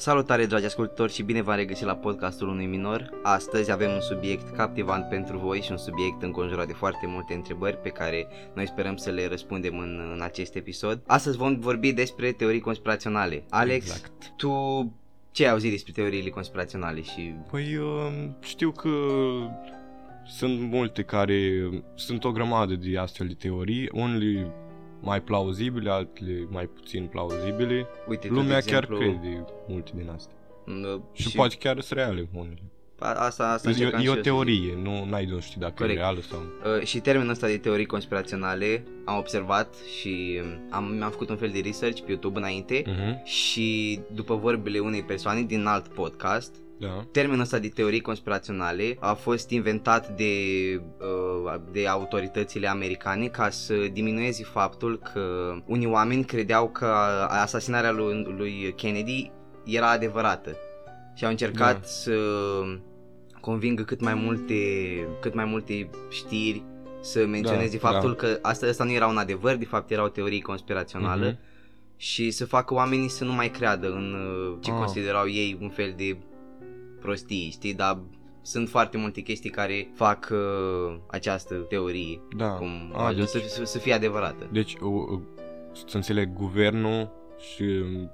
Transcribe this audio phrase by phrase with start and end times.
[0.00, 3.10] Salutare dragi ascultători și bine v-am regăsit la podcastul unui minor.
[3.22, 7.76] Astăzi avem un subiect captivant pentru voi și un subiect înconjurat de foarte multe întrebări
[7.76, 11.02] pe care noi sperăm să le răspundem în, în acest episod.
[11.06, 13.44] Astăzi vom vorbi despre teorii conspiraționale.
[13.50, 14.32] Alex, Exact.
[14.36, 14.92] tu
[15.30, 18.90] ce ai auzit despre teoriile conspiraționale și Păi uh, știu că
[20.26, 24.52] sunt multe care, sunt o grămadă de astfel de teorii, unele
[25.00, 27.86] mai plauzibile, altele mai puțin plauzibile.
[28.08, 30.34] uite tu, Lumea de chiar exemplu, crede multe din astea.
[30.66, 32.62] m, Și, poate chiar sunt reale unele.
[32.98, 35.40] a- asta, asta E, încercam e și o eu să teorie, nu n-ai de nu
[35.40, 35.96] știi dacă Corect.
[35.96, 36.38] e reală sau...
[36.78, 41.36] Uh, și termenul ăsta de teorii conspiraționale am observat și um, am, mi-am făcut un
[41.36, 43.24] fel de research pe YouTube înainte Uh-huh.
[43.24, 47.04] și după vorbele unei persoane din alt podcast, Da.
[47.12, 50.32] termenul ăsta de teorii conspiraționale a fost inventat de,
[50.98, 56.86] uh, de autoritățile americane ca să diminueze faptul că unii oameni credeau că
[57.28, 59.30] asasinarea lui, lui Kennedy
[59.64, 60.56] era adevărată
[61.14, 61.86] și au încercat Da.
[61.86, 62.12] să
[63.40, 64.54] convingă cât mai multe,
[65.20, 66.62] cât mai multe știri
[67.02, 68.16] să menționeze Da, faptul da.
[68.16, 71.38] că asta, asta nu era un adevăr, de fapt era o teorie conspirațională Mhm.
[71.96, 74.76] și să facă oamenii să nu mai creadă în uh, ce Ah.
[74.76, 76.16] considerau ei un fel de
[77.00, 77.98] prostii, știi, dar
[78.42, 82.48] sunt foarte multe chestii care fac uh, această teorie Da.
[82.48, 84.48] cum a A, ajuns deci, să, să, să fie adevărată.
[84.52, 84.80] deci uh,
[85.12, 85.20] uh,
[85.72, 87.10] să înțeleg, guvernul
[87.54, 88.10] și um,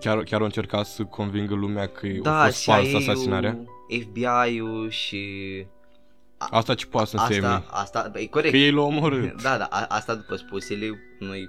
[0.00, 3.58] chiar, chiar au încercat să convingă lumea că da, a fost fals CIA-ul, asasinarea.
[4.00, 5.22] FBI-ul și
[6.38, 7.46] Asta ce poate să însemne?
[7.46, 8.50] asta, asta, e corect.
[8.52, 9.42] Că ei l-au omorât.
[9.42, 11.48] Da, da, a, asta după spusele, noi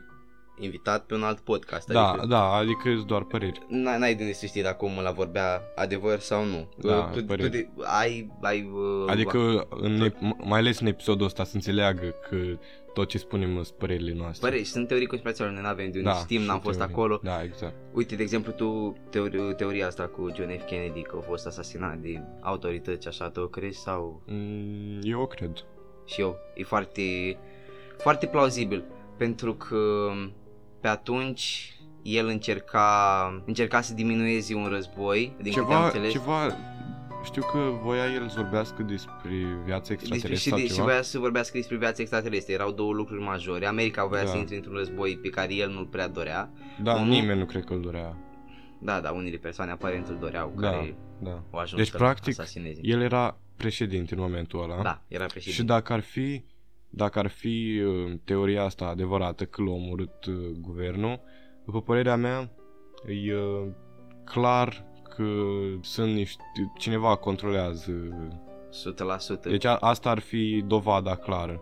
[0.59, 3.59] invitat pe un alt podcast, Da, adică da, adică sunt doar păreri.
[3.67, 6.67] n- n-ai de unde să știi dacă omul ăla vorbea adevăr sau nu.
[6.77, 7.49] Da, tu, tu păreri.
[7.49, 7.67] de,
[7.99, 12.37] ai, ai uh, Adică, în, ep- mai ales în episodul ăsta, să înțeleagă că
[12.93, 14.49] tot ce spunem sunt părerile noastre.
[14.49, 16.93] Păreri, sunt teorii conspiraționale, noi nu avem de unde da, știm, și n-am fost teorii.
[16.95, 17.19] acolo.
[17.23, 17.73] Da, exact.
[17.93, 20.65] Uite, de exemplu, tu, teori, teoria asta cu John F.
[20.65, 24.21] Kennedy, că a fost asasinat de autorități, așa, tu o crezi sau...
[24.25, 25.51] Mm, eu cred.
[26.05, 27.37] Și eu, e foarte,
[27.97, 28.83] foarte plauzibil,
[29.17, 30.09] pentru că
[30.85, 36.11] pe atunci el încerca, încerca să diminueze un război, din câte am Ceva, înțeles.
[36.11, 36.47] ceva,
[37.23, 39.31] știu că voia el să vorbească despre
[39.65, 40.83] viața despre, și, extraterestră sau de, și ceva.
[40.83, 42.53] voia să vorbească despre viața extraterestră.
[42.53, 43.65] Erau două lucruri majore.
[43.65, 44.29] America voia Da.
[44.29, 46.49] să intre într-un război pe care el nu-l prea dorea.
[46.83, 48.17] Da, unul- nimeni nu cred că îl dorea.
[48.79, 51.43] Da, da, unele persoane aparent îl doreau, Da, care da.
[51.51, 52.79] au ajuns Deci, să practic, asasineze.
[52.83, 54.81] El era președinte în momentul ăla.
[54.81, 55.59] Da, era președinte.
[55.61, 56.43] Și dacă ar fi,
[56.89, 61.19] dacă ar fi uh, teoria asta adevărată că l-a omorât uh, guvernul,
[61.65, 62.51] după părerea mea,
[63.25, 63.67] e uh,
[64.23, 64.85] clar
[65.15, 65.23] că
[65.81, 66.43] sunt niște,
[66.77, 67.91] cineva controlează.
[69.37, 69.41] 100%.
[69.49, 71.61] Deci a, asta ar fi dovada clară.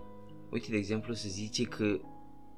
[0.51, 1.99] Uite, de exemplu, se zice că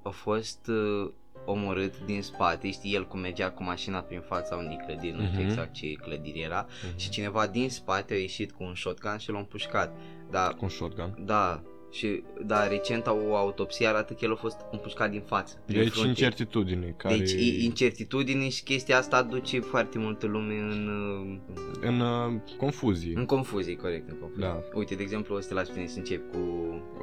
[0.04, 1.12] a fost uh,
[1.46, 5.40] omorât din spate, știi, el cum mergea cu mașina prin fața unei clădiri, nu știu
[5.40, 5.48] Mhm.
[5.50, 6.98] exact ce clădire era, Mhm.
[6.98, 9.96] și cineva din spate a ieșit cu un shotgun și l-a împușcat.
[10.32, 11.18] Da, Cu un shotgun.
[11.26, 11.62] da,
[11.96, 15.56] și da, recent o autopsie arată că el a fost împușcat din față.
[15.66, 16.08] prin Deci frunte.
[16.10, 21.38] incertitudine care Deci i- incertitudine și chestia asta duce foarte multă lume în, uh,
[21.82, 23.14] în uh, confuzie.
[23.16, 24.46] în confuzie, corect, în confuzie.
[24.48, 26.38] Da, Uite, de exemplu, o să te las pe tine să încep cu,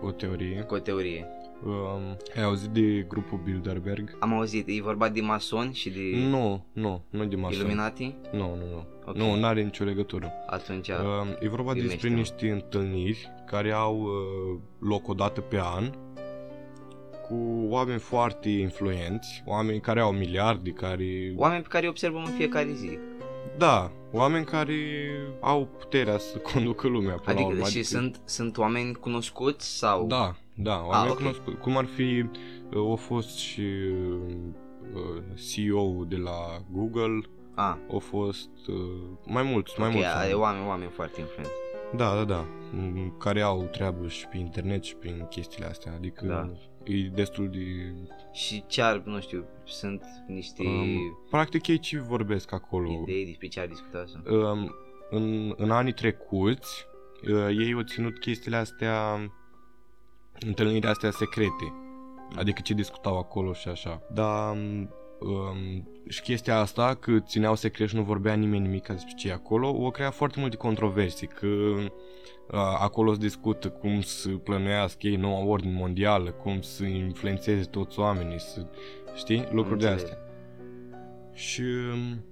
[0.06, 0.60] o teorie.
[0.68, 1.26] cu o teorie.
[1.66, 4.16] Um, ai auzit de grupul Bilderberg?
[4.20, 7.54] Am auzit, e vorba de masoni și de Nu, nu, nu de masă.
[7.54, 8.14] Illuminati?
[8.32, 8.86] Nu, nu, nu.
[9.06, 9.16] Ok.
[9.16, 10.32] Nu, nu are nicio legătură.
[10.46, 10.94] Atunci, Uh,
[11.40, 12.16] e vorba despre Filmește-mă.
[12.16, 15.90] niște întâlniri care au uh, loc o dată pe an
[17.28, 21.32] cu oameni foarte influenți, oameni care au miliarde, care...
[21.36, 22.98] oameni pe care îi observăm în fiecare zi.
[23.58, 24.74] Da, oameni care
[25.40, 27.68] au puterea să conducă lumea până la Adică, urmă.
[27.68, 30.06] și sunt, sunt oameni cunoscuți sau...
[30.06, 31.16] Da, da, oameni ok.
[31.16, 31.56] cunoscuți.
[31.56, 32.24] Cum ar fi,
[32.74, 33.60] uh, a fost și
[34.94, 37.20] uh, CEO de la Google,
[37.54, 38.76] A, au fost uh,
[39.26, 40.08] mai mulți, mai ok, mulți.
[40.08, 40.30] a, oameni.
[40.30, 41.52] e oameni, oameni foarte influenți.
[41.96, 42.46] Da, da, da.
[42.76, 45.92] m, Care au treabă și pe internet și prin chestiile astea.
[45.92, 46.50] Adică Da.
[46.92, 47.58] e destul de...
[48.32, 52.90] Și ce ar, nu știu, sunt niște Um, practic ei ce vorbesc acolo.
[53.02, 54.34] idei despre ce ar discuta sau...
[54.50, 54.74] Um,
[55.10, 56.86] în, în anii trecuți,
[57.32, 59.18] uh, ei au ținut chestiile astea,
[60.46, 61.72] întâlnirile astea secrete.
[62.36, 64.02] Adică ce discutau acolo și așa.
[64.12, 64.56] Dar
[65.20, 69.32] um, și chestia asta, că țineau secret și nu vorbea nimeni nimic despre ce e
[69.32, 71.88] acolo, o crea foarte multe controverse, că uh,
[72.78, 78.40] acolo se discută cum să plănuiască ei noua ordine mondială, cum să influențeze toți oamenii,
[78.40, 78.66] să,
[79.14, 80.10] știi, lucruri de Înțeleg.
[80.12, 80.18] astea.
[81.32, 81.62] Și
[81.92, 82.24] um,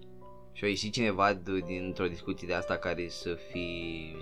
[0.53, 3.69] Și a ieșit cineva d- dintr-o discuție de asta care să fi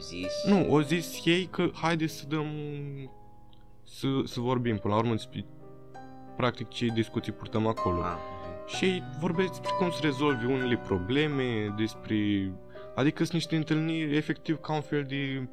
[0.00, 0.32] zis...
[0.46, 2.46] Nu, o zis ei că haide să dăm
[3.88, 5.46] să, să vorbim până la urmă despre
[6.37, 8.00] practic ce discuții purtăm acolo.
[8.02, 8.19] A,
[8.67, 12.17] și ei vorbesc despre cum să rezolvi unele probleme, despre...
[12.94, 15.49] Adică sunt niște întâlniri efectiv ca un fel de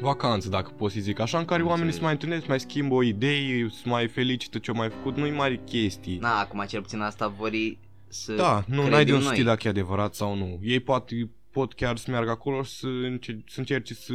[0.00, 1.96] vacanță, dacă pot să zic așa, în care Am oamenii înțeles.
[1.98, 5.30] se mai întâlnesc, mai schimbă o idee, se mai felicită ce au mai făcut, nu-i
[5.30, 6.18] mari chestii.
[6.18, 7.78] Na, acum cel puțin asta vor ei
[8.08, 9.32] să Da, nu, credem n-ai de un noi.
[9.34, 10.58] ști dacă e adevărat sau nu.
[10.62, 14.12] Ei poate, pot chiar să meargă acolo și să, înce- să încerce să...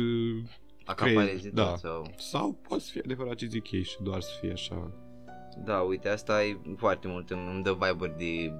[0.89, 1.75] Acapareze crezi, tot da.
[1.75, 2.11] sau...
[2.17, 4.91] Sau poate să fie adevărat ce zic ei și doar să fie așa.
[5.65, 8.51] Da, uite, asta e foarte mult, îmi îmi dă vibe de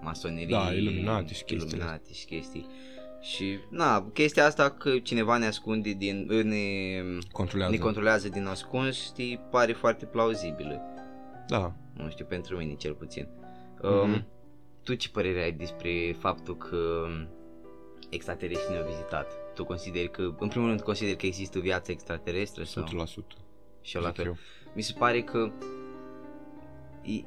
[0.00, 0.56] masonerie.
[0.56, 2.66] Da, Illuminati și chestiile Illuminati și chestii.
[3.20, 6.56] Și, na, chestia asta că cineva ne ascunde din, ne,
[7.32, 7.72] Controlează.
[7.72, 10.80] ne controlează din ascuns, știi, pare foarte plauzibilă.
[11.48, 11.74] Da.
[11.92, 13.28] Nu știu, pentru mine cel puțin.
[13.82, 13.92] Mhm.
[13.92, 14.26] Um,
[14.82, 17.06] tu ce părere ai despre faptul că
[18.10, 19.43] extraterestrii ne-au vizitat?
[19.54, 22.64] Tu consideri că, în primul rând, consideri că există viață extraterestră?
[22.64, 22.84] Sau?
[22.84, 22.86] 100%.
[23.80, 24.26] Și eu la zic fel.
[24.26, 24.36] eu.
[24.74, 25.50] Mi se pare că
[27.02, 27.24] e-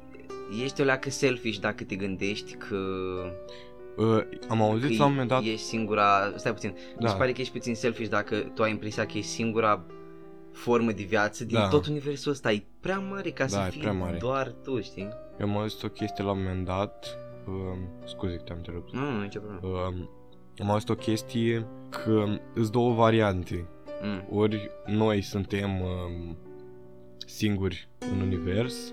[0.62, 2.76] ești o leacă selfish dacă te gândești că,
[3.96, 5.42] Uh, am auzit că la un moment dat...
[5.42, 7.08] ești singura, stai puțin, mi Da.
[7.08, 9.84] se pare că ești puțin selfish dacă tu ai impresia că ești singura
[10.52, 11.68] formă de viață din Da.
[11.68, 14.16] tot universul ăsta, e prea mare ca Da, să e fii prea mare.
[14.16, 15.08] doar tu, știi?
[15.40, 17.18] Eu am auzit o chestie la un moment dat...
[17.46, 17.54] Uh,
[18.04, 18.92] scuze că te-am întrerupt.
[18.92, 19.76] Nu, nu, nicio problemă.
[19.88, 19.94] Uh,
[20.62, 22.24] am auzit o chestie că
[22.54, 23.68] îs două variante.
[24.02, 24.38] Mm.
[24.38, 26.36] Ori noi suntem um,
[27.26, 28.92] singuri în univers,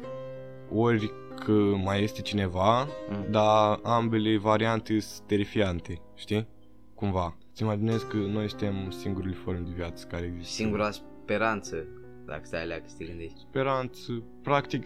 [0.71, 1.11] ori
[1.45, 1.51] că
[1.83, 3.25] mai este cineva, Mm.
[3.31, 6.47] dar ambele variante sunt terifiante, știi?
[6.93, 7.37] Cumva.
[7.51, 10.53] Îți imaginezi că noi suntem singurile forme de viață care există.
[10.63, 11.85] Singura speranță,
[12.25, 13.39] dacă stai alea să te gândești.
[13.39, 14.85] Speranță, practic,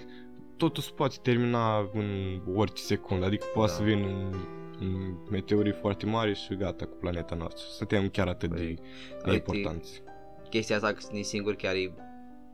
[0.57, 3.77] totul se poate termina în orice secundă, adică poate Da.
[3.77, 4.33] să vină un,
[4.81, 7.63] un meteorit foarte mare și gata cu planeta noastră.
[7.69, 8.81] Suntem chiar atât de, Corect.
[9.23, 10.01] de Uite, importanți.
[10.49, 11.93] Chestia asta că sunt singur chiar e,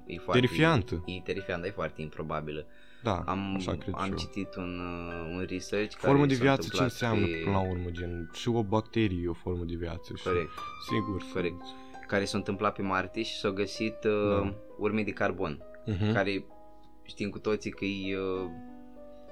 [0.06, 0.42] e foarte...
[0.42, 1.04] Terifiantă.
[1.06, 2.66] E terifiantă, e foarte improbabilă.
[3.04, 4.16] Da, Am, așa cred și am eu.
[4.18, 7.42] citit un, uh, un research Formă care de s-a viață ce întâmplat înseamnă pe...
[7.44, 10.14] până la urmă, gen, și o bacterie e o formă de viață.
[10.16, 10.50] Și, Corect.
[10.90, 11.24] Sigur.
[11.34, 11.62] Corect.
[12.08, 14.54] care s-a întâmplat pe Marte și s-au găsit uh, Da.
[14.78, 15.64] urme de carbon,
[15.94, 16.14] Uh-huh.
[16.14, 16.46] care
[17.04, 18.50] știm cu toții că e uh,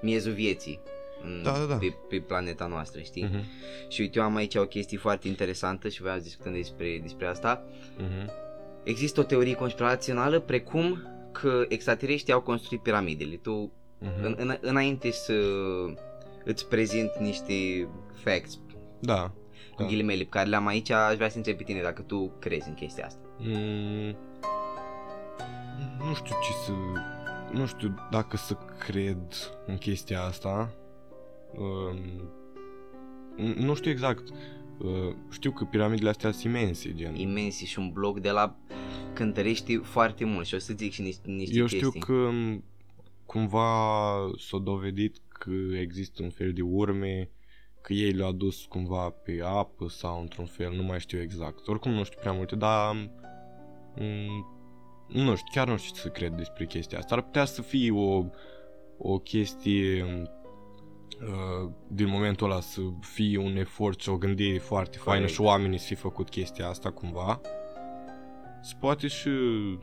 [0.02, 0.93] miezul vieții în,
[1.42, 1.76] Da, da, da.
[1.76, 3.24] Pe, pe planeta noastră, știi?
[3.28, 3.44] Uh-huh.
[3.88, 7.26] Și uite, eu am aici o chestie foarte interesantă și voiam să discutăm despre, despre
[7.26, 7.64] asta.
[7.98, 8.30] Uh-huh.
[8.84, 13.36] Există o teorie conspirațională precum că extraterestrii au construit piramidele.
[13.36, 13.72] Tu,
[14.02, 14.22] Uh-huh.
[14.22, 15.32] în, în, înainte să
[16.44, 18.58] îți prezint niște facts,
[19.00, 19.32] Da.
[19.74, 19.84] cu Da.
[19.84, 22.74] ghilimele, pe care le-am aici, aș vrea să întreb pe tine dacă tu crezi în
[22.74, 23.20] chestia asta.
[23.38, 24.16] Mm,
[26.06, 26.72] nu știu ce să...
[27.52, 29.18] Nu știu dacă să cred
[29.66, 30.70] în chestia asta.
[31.58, 32.30] Um,
[33.38, 34.28] n- nu știu exact.
[34.78, 37.14] Uh, știu că piramidele astea sunt imense, gen.
[37.14, 38.56] Imensi și un bloc de la
[39.12, 41.88] cântărești foarte mult și o să zic și niște, niște Eu chestii.
[41.90, 42.64] știu că m,
[43.26, 43.70] cumva
[44.38, 47.30] s-a dovedit că există un fel de urme,
[47.80, 51.68] că ei le-au adus cumva pe apă sau într-un fel, nu mai știu exact.
[51.68, 52.94] Oricum nu știu prea multe, dar
[53.96, 54.52] m,
[55.08, 57.14] nu știu, chiar nu știu ce să cred despre chestia asta.
[57.14, 58.24] Ar putea să fie o,
[58.98, 60.22] o chestie uh,
[61.88, 65.34] din momentul ăla să fie un efort și o gândire foarte faină Corect.
[65.34, 67.40] și oamenii să fi făcut chestia asta cumva.
[68.62, 69.30] Se poate și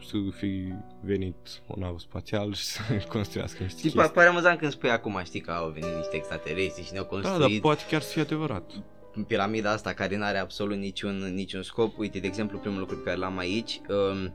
[0.09, 1.35] să fi venit
[1.67, 2.79] o navă spațială și să
[3.09, 4.13] construiască niște Știi, pa- chestii.
[4.13, 7.39] pare amuzant când spui acum, știi, că au venit niște extraterestri și ne-au Da, construit
[7.39, 8.71] dar poate chiar să fie adevărat.
[9.27, 11.97] piramida asta care nu are absolut niciun, niciun scop.
[11.97, 14.33] Uite, de exemplu, primul lucru pe care l-am aici, um,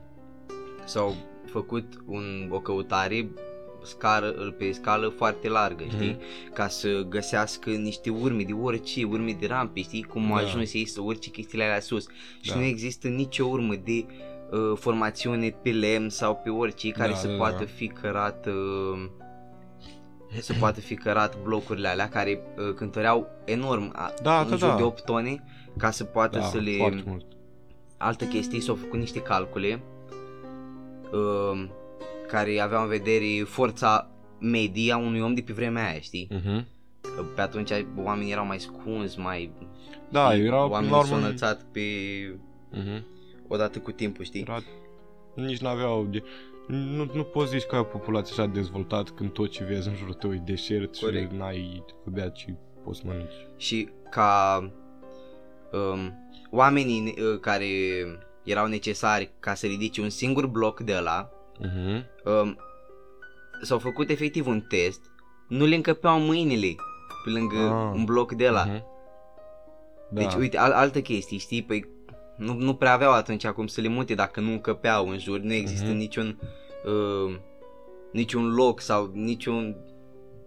[0.85, 1.15] s-au
[1.45, 3.29] făcut un, o căutare
[3.87, 6.17] scară, pe scală foarte largă, știi?
[6.19, 6.53] Mhm.
[6.53, 10.03] Ca să găsească niște urme de orice, urme de rampe, știi?
[10.03, 10.43] Cum au Da.
[10.45, 12.05] ajuns ei să urce chestiile alea sus.
[12.41, 12.55] Și Da.
[12.57, 14.05] nu există nicio urmă de
[14.51, 17.69] uh, formațiune pe lemn sau pe orice care Da, să da, poată da.
[17.75, 19.09] fi cărat uh,
[20.41, 24.69] să poată fi cărat blocurile alea care uh, cântăreau enorm, a, Da, în da, jur
[24.69, 24.75] da.
[24.75, 25.43] de 8 tone,
[25.77, 26.71] ca să poată Da, să le...
[26.77, 27.25] foarte mult.
[27.97, 29.81] Altă chestie, s-au făcut niște calcule
[31.11, 31.67] uh,
[32.27, 36.27] care aveau în vedere forța medie a unui om de pe vremea aia, știi?
[36.31, 36.67] Mhm.
[37.35, 39.51] Pe atunci oamenii erau mai scunzi, mai...
[40.09, 40.45] Da, știi?
[40.45, 41.25] erau până Oamenii la s-au urmă...
[41.25, 41.81] înălțat pe...
[42.71, 43.05] Mhm.
[43.47, 44.41] odată cu timpul, știi?
[44.41, 44.57] Era...
[45.33, 46.05] Nici n-aveau...
[46.05, 46.23] De...
[46.67, 49.95] Nu, nu poți zici că ai o populație așa dezvoltată când tot ce vezi în
[49.95, 51.31] jurul tău e deșert Corect.
[51.31, 53.33] și n-ai de bea ce poți să mănânci.
[53.57, 54.59] și ca
[55.71, 56.13] um,
[56.51, 57.65] oamenii uh, care
[58.43, 62.05] erau necesari ca să ridice un singur bloc de ăla, Mhm.
[62.41, 62.57] um,
[63.61, 65.01] s-au făcut efectiv un test,
[65.47, 66.75] nu le încăpeau mâinile
[67.23, 67.91] pe lângă Ah.
[67.95, 68.63] un bloc de ăla.
[68.65, 68.85] Mhm.
[70.11, 70.21] Da.
[70.21, 71.63] Deci, uite, al- altă chestie, știi?
[71.63, 71.87] Păi
[72.37, 75.53] nu, nu prea aveau atunci cum să le mute dacă nu încăpeau în jur, nu
[75.53, 75.97] există Mhm.
[75.97, 76.39] niciun
[76.85, 77.35] uh,
[78.11, 79.75] niciun loc sau niciun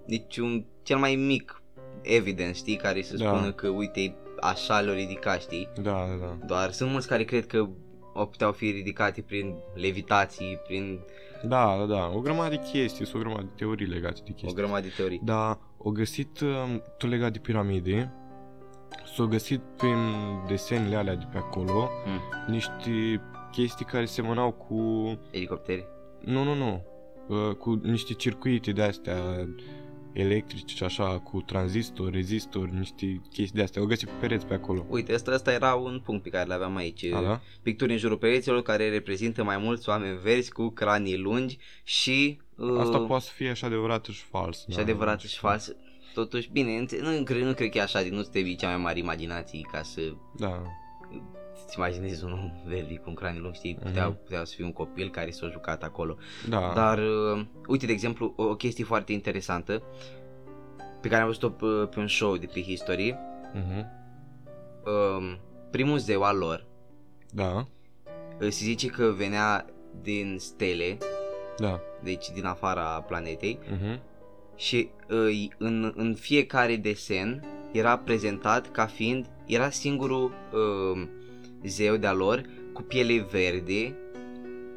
[0.06, 1.62] niciun, cel mai mic
[2.02, 3.24] evidence, știi, care să Da.
[3.34, 5.68] spună că, uite, așa le-o ridica, știi?
[5.82, 6.46] Da, da, da.
[6.46, 7.68] Doar sunt mulți care cred că o
[8.12, 11.00] puteau fi ridicate prin levitații, prin
[11.42, 12.10] Da, da, da.
[12.14, 14.54] O grămadă de chestii, sunt o grămadă de teorii legate de o chestii.
[14.54, 15.20] grămadă de teorii.
[15.24, 18.12] Dar o găsit, um, tu legat de piramide,
[19.14, 19.96] s-au găsit prin
[20.48, 22.52] desenele alea de pe acolo Mm.
[22.52, 23.20] niște
[23.52, 24.78] chestii care semănau cu...
[25.30, 25.86] Elicoptere.
[26.20, 26.82] Nu, nu, nu.
[27.28, 29.14] Uh, cu niște circuite de astea
[30.12, 33.82] electrice și așa, cu tranzistor, rezistor, niște chestii de astea.
[33.82, 34.86] O găsit pe pereți pe acolo.
[34.88, 37.04] Uite, ăsta, ăsta era un punct pe care l aveam aici.
[37.04, 37.40] A, da?
[37.62, 42.38] Picturi în jurul pereților care reprezintă mai mulți oameni verzi cu cranii lungi și...
[42.56, 44.58] Uh, Asta poate să fie și adevărat și fals.
[44.68, 45.48] și da, adevărat nu și știu.
[45.48, 45.72] fals.
[46.14, 48.98] Totuși, bine, înțe- nu, cred, nu cred că e așa, nu trebuie cea mai mare
[48.98, 50.00] imaginație ca să
[50.36, 50.62] Da,
[51.66, 53.85] îți imaginezi un om verde cu un craniu lung, știi, Mhm.
[53.87, 56.16] putea, putea să fie un copil care s-a jucat acolo.
[56.49, 56.73] da.
[56.75, 59.83] Dar, uh, uite, de exemplu, o, o chestie foarte interesantă
[61.00, 63.16] pe care am văzut-o pe, pe un show de pe History,
[63.54, 63.87] Mhm.
[64.87, 65.38] um,
[65.71, 66.66] primul zeu al lor,
[67.33, 67.64] Da, uh,
[68.40, 69.66] se zice că venea
[70.02, 70.99] din stele,
[71.59, 71.80] da.
[72.02, 74.00] deci din afara planetei, Mhm.
[74.57, 81.07] și uh, în, în fiecare desen era prezentat ca fiind, era singurul uh,
[81.66, 83.94] zeu de-a lor cu piele verde,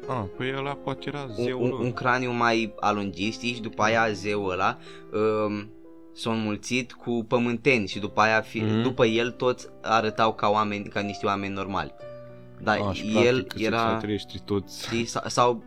[0.08, 1.80] Ah, păi ăla poate era un, zeul un, lor.
[1.80, 4.78] un craniu mai alungit, știi, și după aia zeul ăla
[5.12, 5.64] uh,
[6.12, 8.82] s-a înmulțit cu pământeni și după aia, fi, Mhm.
[8.82, 11.94] după el toți arătau ca oameni, ca niște oameni normali.
[12.62, 13.76] Dar Ah, și el practic era...
[13.76, 14.84] extraterestri toți.
[14.86, 15.04] Știi?
[15.04, 15.62] Sau, sau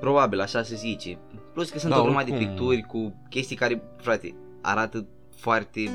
[0.00, 1.18] probabil așa se zice.
[1.52, 2.48] Plus că sunt Da, o grămadă de oricum.
[2.48, 5.06] picturi cu chestii care, frate, arată
[5.42, 5.90] foarte,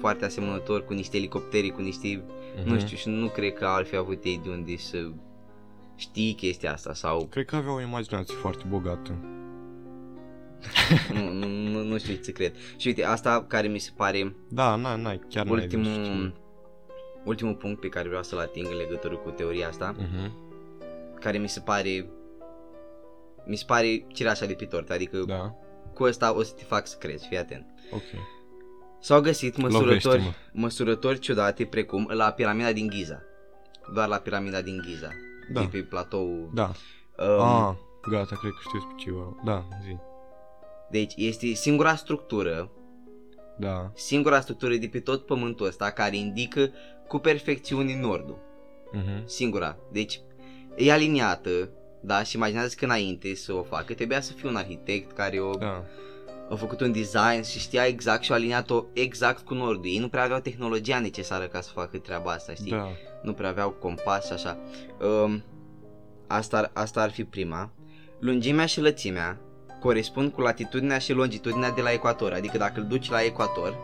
[0.00, 2.24] foarte asemănător cu niște elicoptere, cu niște,
[2.60, 2.68] Mhm.
[2.68, 5.10] nu știu, și nu cred că ar fi avut ei de unde să
[5.96, 9.10] știi chestia asta sau Cred că avea o imaginație foarte bogată.
[11.14, 12.54] nu, nu, nu, nu știu ce să cred.
[12.76, 15.86] Și uite, asta care mi se pare Da, n-ai, n-ai chiar n-ai de știut.
[15.86, 16.40] ultimul,
[17.24, 20.32] ultimul punct pe care vreau să-l ating în legătură cu teoria asta, Mhm.
[21.20, 22.06] care mi se pare
[23.46, 25.54] mi se pare cireașa de pe tort, adică Da,
[25.94, 27.66] cu ăsta o să te fac să crezi, fii atent.
[27.90, 28.02] ok.
[29.02, 30.32] S-au găsit măsurători, Lovește-mă.
[30.52, 33.22] măsurători ciudate precum la piramida din Giza.
[33.94, 35.08] Doar la piramida din Giza.
[35.52, 35.60] Da.
[35.60, 36.50] De pe platou.
[36.54, 36.70] Da.
[37.18, 37.74] Um, Ah,
[38.10, 39.36] gata, cred că știu despre ceva.
[39.44, 39.96] Da, zi.
[40.90, 42.70] Deci este singura structură,
[43.58, 43.90] Da.
[43.94, 46.70] singura structură de pe tot pământul ăsta care indică
[47.08, 48.38] cu perfecțiune nordul.
[48.92, 49.26] Mhm.
[49.26, 49.76] Singura.
[49.92, 50.20] Deci
[50.76, 51.68] e aliniată,
[52.00, 55.50] da, și imaginează că înainte să o facă, trebuia să fie un arhitect care o,
[55.54, 55.84] Da.
[56.52, 59.90] A făcut un design și știa exact și a aliniat-o exact cu nordul.
[59.90, 62.70] Ei nu prea aveau tehnologia necesară ca să facă treaba asta, știi?
[62.70, 62.88] Da.
[63.22, 64.58] nu prea aveau compas și așa.
[65.24, 65.42] Um,
[66.26, 67.72] asta, ar, asta ar fi prima.
[68.18, 69.40] Lungimea și lățimea
[69.80, 73.78] corespund cu latitudinea și longitudinea de la ecuator, adică dacă îl duci la ecuator,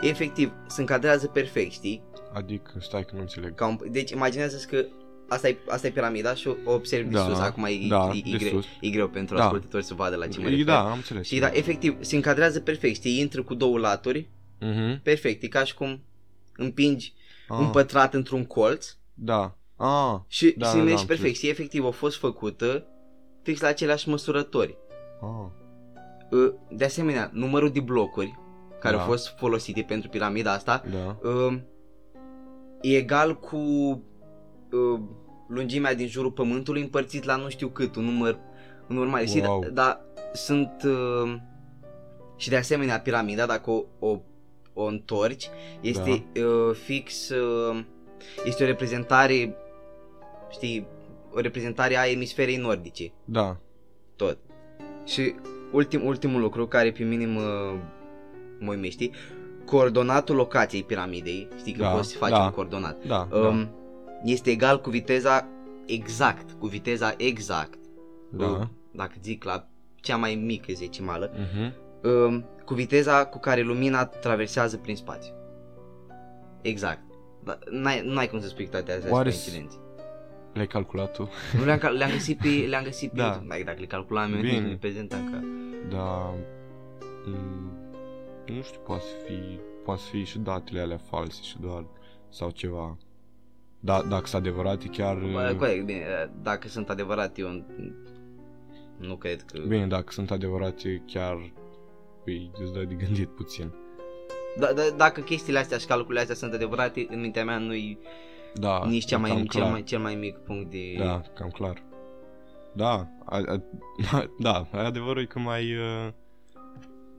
[0.00, 2.02] efectiv se încadrează perfect, știi?
[2.32, 3.54] Adică, stai că nu înțeleg.
[3.54, 4.84] Ca un, deci imaginează că
[5.28, 8.22] asta e, asta e piramida și o observi de Da, sus, acum e, da, e,
[8.24, 8.66] e, de greu, sus.
[8.80, 9.42] e greu pentru Da.
[9.44, 10.64] ascultători să vadă la ce mă E, refer.
[10.64, 11.26] da, am înțeles.
[11.26, 14.28] Știi, da, efectiv, se încadrează perfect, știi, intră cu două laturi,
[14.60, 15.02] Mhm.
[15.02, 16.00] perfect, e ca și cum
[16.56, 17.14] împingi
[17.48, 19.56] Ah, un pătrat într-un colț Da.
[19.76, 21.08] Ah, Și Da, da, se da, numește am perfect.
[21.28, 21.38] înțeles.
[21.38, 22.86] Și efectiv a fost făcută
[23.42, 24.76] fix la aceleași măsurători.
[25.20, 25.50] ah.
[26.30, 28.38] Uh, De asemenea, numărul de blocuri
[28.80, 29.02] care Da.
[29.02, 31.28] au fost folosite pentru piramida asta Da.
[31.28, 31.58] uh,
[32.80, 33.56] e egal cu
[34.72, 35.00] uh,
[35.48, 38.38] lungimea din jurul pământului împărțit la nu știu cât, un număr,
[38.88, 39.26] un număr mare.
[39.26, 39.60] Știi, Wow.
[39.60, 40.00] Dar da,
[40.32, 40.70] sunt...
[40.84, 41.34] Uh,
[42.36, 44.20] și de asemenea, piramida, dacă o, o,
[44.72, 45.48] o întorci,
[45.80, 46.40] este Da.
[46.46, 47.28] uh, fix...
[47.28, 47.84] Uh,
[48.44, 49.56] este o reprezentare,
[50.50, 50.86] știi,
[51.32, 53.56] o reprezentare a emisferei nordice, Da.
[54.16, 54.38] tot.
[55.04, 55.34] Și
[55.72, 57.72] ultim, ultimul lucru care pe mine mă,
[58.60, 59.10] mă uimește,
[59.64, 62.42] coordonatul locației piramidei, știi că Da, poți să faci da.
[62.44, 63.28] un coordonat, Da.
[63.32, 63.68] um,
[64.24, 65.48] este egal cu viteza
[65.86, 67.78] exact, cu viteza exact,
[68.30, 68.46] da.
[68.46, 68.68] uh, Da.
[68.92, 71.74] dacă zic la cea mai mică zecimală, Mhm.
[72.10, 75.32] um, cu viteza cu care lumina traversează prin spațiu.
[76.62, 77.00] Exact.
[77.44, 79.76] Da, N-ai, n-ai cum să spui toate astea Oare sunt s- coincidențe.
[80.52, 81.28] Le-ai calculat tu?
[81.58, 83.24] Nu le-am, cal- le-am găsit pe, le-am găsit pe Da.
[83.24, 83.46] YouTube.
[83.48, 84.52] Dacă, dacă le calculam eu, Bine.
[84.52, 85.40] nici nu le prezentam ca...
[85.96, 86.34] Da.
[87.26, 87.70] mm,
[88.46, 91.84] Nu știu, poate să fi, poate să fi și datele alea false și doar
[92.28, 92.96] sau ceva.
[93.80, 95.16] Da, dacă sunt adevărate chiar...
[95.32, 97.64] Bă, corect, bine, dacă sunt adevărat, eu
[98.96, 99.58] nu cred că...
[99.58, 101.52] Bine, dacă sunt adevărate chiar
[102.24, 103.72] îi îți dă de gândit puțin.
[104.58, 107.98] Da, da, dacă chestiile astea și calculele astea sunt adevărate, în mintea mea nu-i
[108.54, 109.72] Da, nici cea e mai, cam cel, clar.
[109.72, 110.94] mai, cel mai mic punct de...
[110.98, 111.82] Da, cam clar.
[112.72, 113.62] Da, a, a,
[114.38, 116.12] da, adevărul e că mai, uh,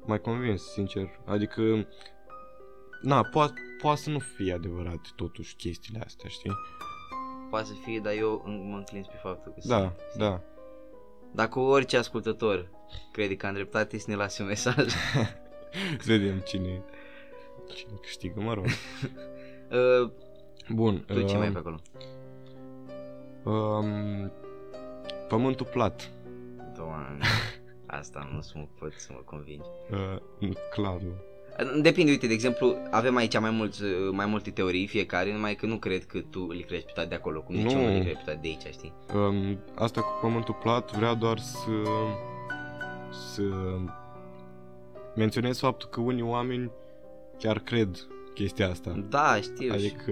[0.05, 1.19] mai convins, sincer.
[1.25, 1.87] Adică,
[3.01, 6.51] na, poate poate să nu fie adevărat totuși chestiile astea, știi?
[7.49, 9.95] Poate să fie, dar eu în- mă înclin pe faptul că Da, sunt.
[10.17, 10.41] da.
[11.31, 12.69] Dacă orice ascultător
[13.11, 14.75] crede că am dreptate, să ne lase un mesaj.
[15.99, 16.83] Să vedem cine,
[17.73, 18.65] cine câștigă, mă rog.
[20.05, 20.11] uh,
[20.69, 21.03] Bun.
[21.07, 21.79] tu ce mai ai um, pe acolo?
[23.43, 24.31] um,
[25.27, 26.11] pământul plat.
[26.75, 27.25] Doamne,
[27.85, 29.67] asta nu să mă pot să mă convingi.
[29.91, 31.13] Uh, clar, nu.
[31.81, 35.77] Depinde, uite, de exemplu, avem aici mai, mulți, mai multe teorii fiecare, numai că nu
[35.77, 37.81] cred că tu îl crezi pe toate de acolo, cum nici Nu.
[37.81, 38.93] eu nu îl cred pe toate de aici, știi?
[39.15, 41.71] Um, asta cu pământul plat vreau doar să
[43.33, 43.43] să
[45.15, 46.71] menționez faptul că unii oameni
[47.37, 49.05] chiar cred chestia asta.
[49.09, 49.73] Da, știu.
[49.73, 50.11] Adică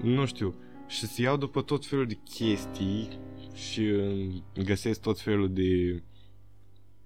[0.00, 0.54] nu știu,
[0.86, 3.08] și se iau după tot felul de chestii
[3.54, 6.02] și uh, găsesc tot felul de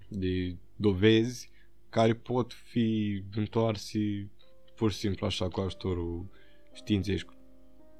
[0.07, 1.49] de dovezi
[1.89, 4.29] care pot fi întoarse
[4.75, 6.25] pur și simplu așa cu ajutorul
[6.73, 7.33] științei și cu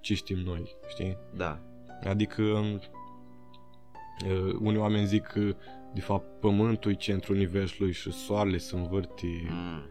[0.02, 1.18] ce știm noi, știi?
[1.36, 1.62] Da.
[2.04, 2.80] Adică uh,
[4.60, 5.56] unii oameni zic că
[5.94, 9.84] de fapt pământul e centrul universului și soarele se învârte Mm.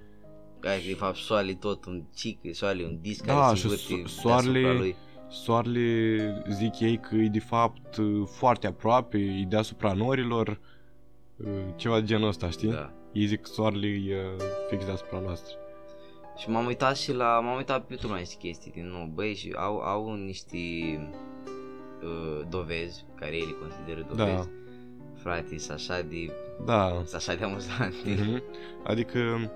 [0.62, 3.76] Ai, de fapt, soarele e tot un cic, soarele e un disc Da, care se
[3.76, 4.96] și învârte so- soarele- deasupra lui.
[5.30, 10.60] Soarele zic ei că e de fapt uh, foarte aproape, e deasupra norilor,
[11.36, 12.70] uh, ceva de genul ăsta, știi?
[12.70, 12.92] Da.
[13.18, 15.54] Ei zic că soarele e uh, fix deasupra noastră.
[16.37, 19.34] Și m-am uitat și la, m-am uitat pe YouTube la niște chestii din nou, băi,
[19.34, 20.56] și au, au niște
[22.02, 24.37] uh, dovezi, care ei le consideră dovezi.
[24.37, 24.48] Da.
[25.14, 26.32] Frate, sunt așa de,
[26.64, 26.90] Da.
[26.94, 27.96] sunt așa de amuzante.
[28.04, 28.42] Mhm.
[28.84, 29.50] Adică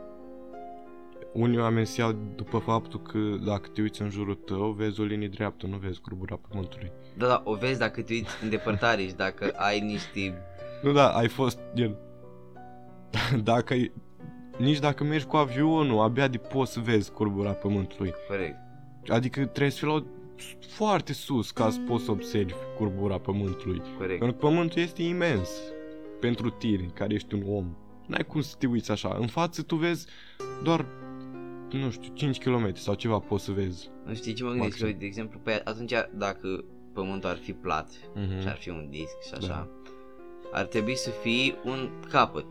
[1.33, 5.04] unii oameni se iau după faptul că dacă te uiți în jurul tău, vezi o
[5.04, 6.92] linie dreaptă, nu vezi curbura pământului.
[7.16, 10.42] Da, da, o vezi dacă te uiți în depărtare și dacă ai niște...
[10.83, 11.97] Nu, da, ai fost gen...
[13.42, 13.92] dacă ai...
[14.59, 18.12] Nici dacă mergi cu avionul, abia de poți să vezi curbura pământului.
[18.28, 18.57] Corect.
[19.09, 20.02] Adică trebuie să fii la o-
[20.68, 23.83] foarte sus ca să poți să observi curbura pământului.
[23.98, 24.18] Corect.
[24.18, 25.48] Pentru că pământul este imens
[26.20, 27.77] pentru tine, care ești un om.
[28.07, 29.16] N-ai cum să te uiți așa.
[29.20, 30.07] În față tu vezi
[30.62, 30.87] doar,
[31.70, 33.90] nu știu, 5 km sau ceva poți să vezi.
[34.05, 34.77] Nu știi ce mă gândesc?
[34.77, 34.98] Că, Maxim.
[34.98, 38.40] de exemplu, pe atunci dacă pământul ar fi plat Mhm.
[38.40, 39.68] și ar fi un disc și așa, Da.
[40.53, 42.46] ar trebui să fie un capăt.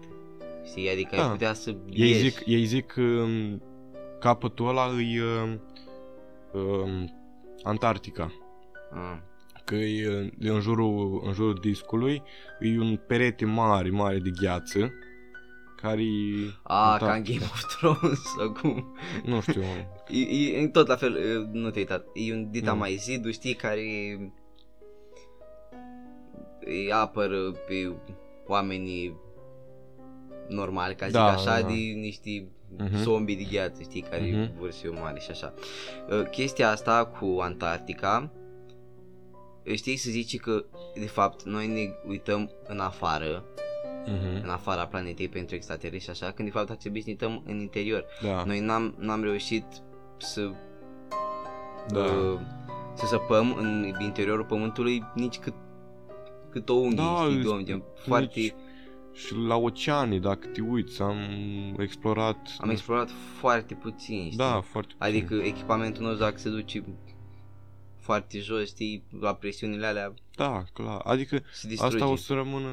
[0.66, 0.90] Știi?
[0.90, 1.28] Adică ai Da.
[1.30, 2.20] putea să Ei ieși.
[2.30, 3.62] zic, ei zic că um,
[4.20, 5.62] capătul ăla îi um,
[6.62, 7.12] um,
[7.64, 8.32] Antarctica.
[8.94, 9.18] Ah.
[9.66, 12.24] Că e, de în, jurul, în jurul discului
[12.60, 14.92] e un perete mare, mare de gheață
[15.82, 17.40] care e A, ca în Antarctica.
[17.40, 18.96] Game of Thrones sau cum.
[19.26, 19.62] Nu știu,
[20.10, 22.06] E, e, tot la fel, e, nu te-ai uitat.
[22.14, 22.78] E un dita Nu.
[22.78, 23.82] mai zidu, știi, care
[26.66, 27.92] îi apără pe
[28.48, 29.16] oamenii
[30.52, 31.68] normali, ca zic Da, așa, da, da.
[31.68, 32.46] de niște
[32.78, 32.96] Mhm.
[32.96, 34.58] zombie de gheață, știi, care Mhm.
[34.60, 35.54] vor să mare și așa.
[36.10, 38.32] Uh, Chestia asta cu Antarctica,
[39.66, 40.66] uh, știi să zici că,
[41.00, 43.44] de fapt, noi ne uităm în afară,
[44.06, 44.44] Mhm.
[44.44, 47.44] în afara planetei pentru extraterestri și așa, când de fapt ar trebui să ne uităm
[47.48, 48.06] în interior.
[48.24, 48.44] Da.
[48.46, 49.66] Noi n-am, n-am reușit
[50.18, 50.50] să
[51.88, 52.00] Da.
[52.00, 52.40] uh,
[52.94, 55.54] să săpăm în interiorul pământului nici cât
[56.50, 58.40] cât o unghie, Da, știi, îți- de om, gen, foarte...
[58.40, 58.54] Nici-
[59.14, 61.18] Și la oceane, dacă te uiți, am
[61.80, 62.56] explorat...
[62.60, 64.38] Am explorat foarte puțin, știi?
[64.38, 65.14] Da, foarte puțin.
[65.16, 66.84] Adică echipamentul nostru dacă se duce
[68.00, 71.02] foarte jos, știi, la presiunile alea Da, clar.
[71.04, 71.96] Adică se distruge.
[71.96, 72.70] asta o să rămână...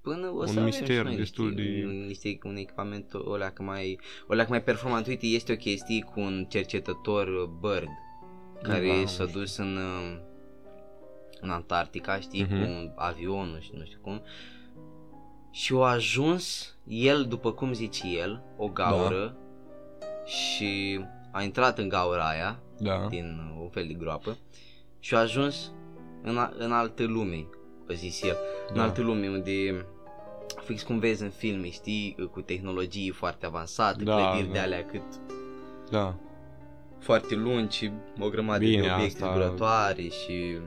[0.00, 3.14] Până o un să avem mister și noi destul niște, de- un, niște, un echipament
[3.14, 5.06] o leacă mai, o leacă mai performant.
[5.06, 7.88] Uite, este o chestie cu un cercetător uh, Bird
[8.62, 9.40] care Da, s-a nu știu.
[9.40, 10.18] dus în, uh,
[11.40, 12.50] în Antarctica, știi, Mhm.
[12.64, 14.22] cu un avion și nu știu cum.
[15.50, 19.36] Și a ajuns el, după cum zice el, o gaură
[20.24, 21.00] și
[21.32, 23.06] a intrat în gaura aia Da.
[23.08, 24.36] din uh, un fel de groapă
[24.98, 25.72] și a ajuns
[26.22, 27.46] în, a, în alte lume,
[27.88, 28.36] a zis el,
[28.68, 28.82] în Da.
[28.82, 29.86] alte lume unde
[30.64, 34.52] fix cum vezi în filme, știi, cu tehnologii foarte avansate, Da, clădiri da.
[34.52, 35.02] de alea cât
[35.90, 36.14] Da.
[36.98, 40.58] foarte lungi și o grămadă Bine, de obiecte asta- zburătoare și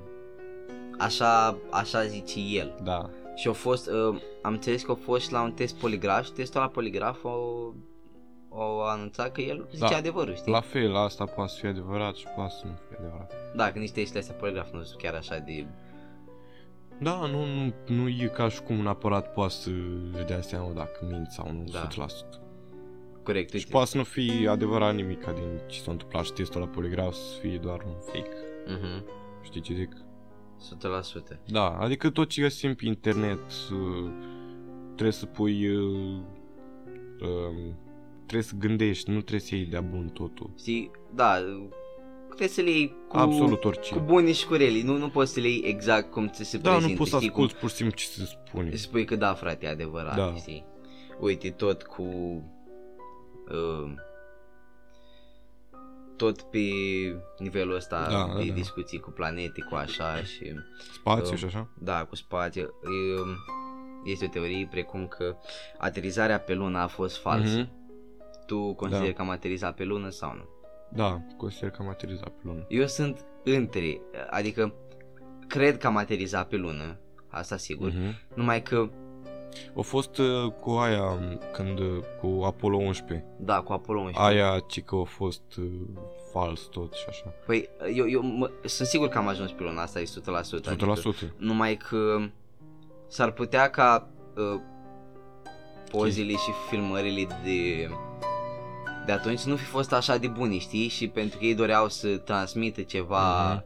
[0.99, 2.79] așa, așa zice el.
[2.83, 3.09] Da.
[3.35, 6.31] Și au fost, uh, am înțeles că au fost și la un test poligraf și
[6.31, 7.75] testul la poligraf au,
[8.49, 9.95] au anunțat că el zice Da.
[9.97, 10.51] adevărul, știi?
[10.51, 13.33] La fel, asta poate să fie adevărat și poate să nu fie adevărat.
[13.55, 15.65] Da, că nici testele astea poligraf nu sunt chiar așa de...
[16.99, 19.69] Da, nu, nu, nu e ca și cum un aparat poate să
[20.13, 21.87] își dea seama dacă mint sau nu, Da.
[21.87, 22.41] 100%.
[23.23, 23.69] Corect, Și uite.
[23.71, 27.39] poate să nu fie adevărat nimic din ce s-a întâmplat și testul la poligraf să
[27.41, 28.35] fie doar un fake.
[28.67, 29.05] Mhm.
[29.43, 29.91] Știi ce zic?
[31.33, 31.39] 100%.
[31.45, 33.39] Da, adică tot ce găsim pe internet
[33.71, 34.09] uh,
[34.93, 36.19] trebuie să pui uh,
[37.21, 37.77] um,
[38.15, 40.49] trebuie să gândești, nu trebuie să iei de-a bun totul.
[40.57, 41.35] Știi, da,
[42.27, 43.93] trebuie să le iei cu, Absolut orice.
[43.93, 46.57] cu buni și cu reli, nu, nu poți să le iei exact cum ți se
[46.57, 48.69] Da, prezintă, nu poți să știi, cum asculti pur și simplu ce se spune.
[48.69, 50.33] îți spui că da, frate, e adevărat, Da.
[50.35, 50.65] știi.
[51.19, 52.03] Uite, tot cu...
[53.51, 53.91] Uh,
[56.15, 56.59] tot pe
[57.37, 58.53] nivelul ăsta Da, de da, da.
[58.53, 60.53] discuții cu planete, cu așa și...
[60.93, 61.69] Spațiu Um, și așa?
[61.79, 62.61] Da, cu spațiu.
[62.61, 63.35] Um,
[64.05, 65.35] Este o teorie precum că
[65.77, 67.57] aterizarea pe lună a fost falsă.
[67.57, 67.69] Mhm.
[68.45, 69.13] Tu consideri Da.
[69.15, 70.43] că am aterizat pe lună sau nu?
[70.89, 72.65] Da, consider că am aterizat pe lună.
[72.69, 74.73] Eu sunt între, adică
[75.47, 78.15] cred că am aterizat pe lună, asta sigur, Mhm.
[78.35, 78.89] numai că,
[79.77, 83.25] A fost uh, cu aia, um, când, uh, cu Apollo 11.
[83.39, 84.37] da, cu Apollo 11.
[84.39, 85.65] Aia, ci că a fost uh,
[86.31, 87.33] fals tot și așa.
[87.45, 90.71] Păi, eu, eu mă, sunt sigur că am ajuns pe lună, asta e 100%.
[90.71, 91.19] 100%.
[91.25, 92.19] Adică, numai că
[93.13, 94.59] s-ar putea ca uh,
[95.91, 97.89] pozele și filmările de
[99.05, 100.87] de atunci să nu fi fost așa de bune, știi?
[100.87, 103.65] Și pentru că ei doreau să transmită ceva Mhm.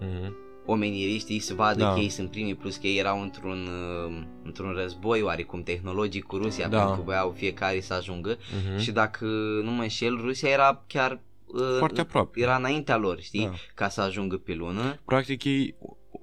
[0.00, 0.36] Mhm.
[0.66, 1.92] omenirii, știi, să vadă Da.
[1.92, 3.68] că ei sunt primii, plus că ei erau într-un,
[4.08, 6.78] uh, într-un război oarecum tehnologic cu Rusia, Da.
[6.78, 8.36] pentru că voiau fiecare să ajungă.
[8.68, 8.78] Mhm.
[8.78, 9.24] Și dacă
[9.62, 11.20] nu mă înșel, Rusia era chiar...
[11.46, 12.40] uh, Foarte aproape.
[12.40, 13.52] Era înaintea lor, știi, Da.
[13.74, 15.00] ca să ajungă pe lună.
[15.04, 15.74] Practic ei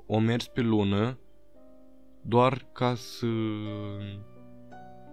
[0.07, 1.17] o mers pe lună
[2.21, 3.25] doar ca să...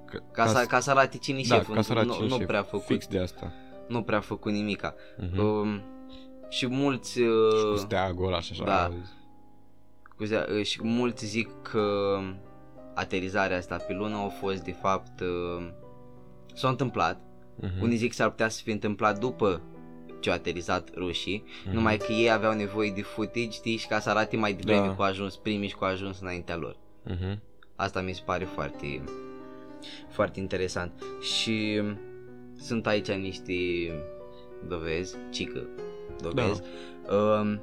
[0.07, 2.37] Ca, Ca, să, ca să arate cine da, șeful, ca să arate nu, cine nu
[2.37, 2.47] șef.
[2.47, 3.53] prea făcut, Fix de asta.
[3.88, 4.94] nu prea făcut nimica.
[5.18, 5.38] Mhm.
[5.40, 5.83] Um,
[6.49, 7.18] și mulți Și
[7.64, 8.64] cu uh, steagul ăla și așa.
[8.64, 8.92] da.
[10.12, 12.18] scuze, uh, și mulți zic că
[12.94, 15.68] aterizarea asta pe lună a fost de fapt uh,
[16.55, 17.21] s-a întâmplat.
[17.61, 17.83] Mhm.
[17.83, 19.61] Unii zic că s-ar putea să fie întâmplat după
[20.21, 21.75] ce au aterizat rușii, Mhm.
[21.75, 24.94] numai că ei aveau nevoie de footage, știi, și ca să arate mai devreme Da.
[24.94, 26.77] cu ajuns primii și cu ajuns înaintea lor.
[27.09, 27.42] Mhm.
[27.77, 29.03] Asta mi se pare foarte
[30.09, 30.92] foarte interesant.
[31.21, 31.83] Și
[32.61, 33.53] sunt aici niște
[34.68, 35.66] dovezi, cică
[36.23, 36.62] dovezi.
[37.40, 37.61] Um,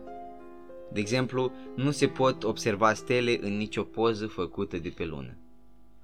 [0.92, 5.38] de exemplu, nu se pot observa stele în nicio poză făcută de pe lună.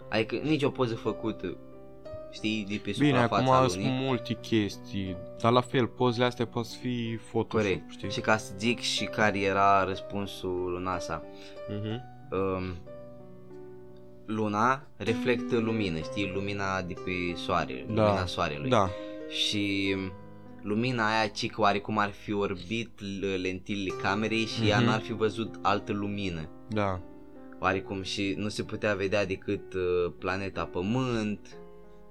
[0.10, 1.58] Adică nicio poză făcută,
[2.32, 4.06] știi, de pe Bine, suprafața acum sunt lunii.
[4.06, 7.92] multe chestii, dar la fel, pozele astea pot să fie Photoshop, Corect.
[7.92, 8.10] știi?
[8.10, 11.24] Și ca să zic și care era răspunsul NASA.
[11.70, 12.02] Mhm.
[12.32, 12.76] Um,
[14.26, 18.04] luna reflectă lumină, știi, lumina de pe soare, Da.
[18.06, 18.70] lumina soarelui.
[18.70, 18.90] Da,
[19.30, 19.96] Și
[20.62, 24.86] lumina aia, ci că oarecum ar fi orbit l- lentilele camerei și ea Mhm.
[24.86, 26.50] n-ar fi văzut altă lumină.
[26.68, 27.00] da.
[27.64, 31.58] Oarecum și nu se putea vedea decât uh, planeta Pământ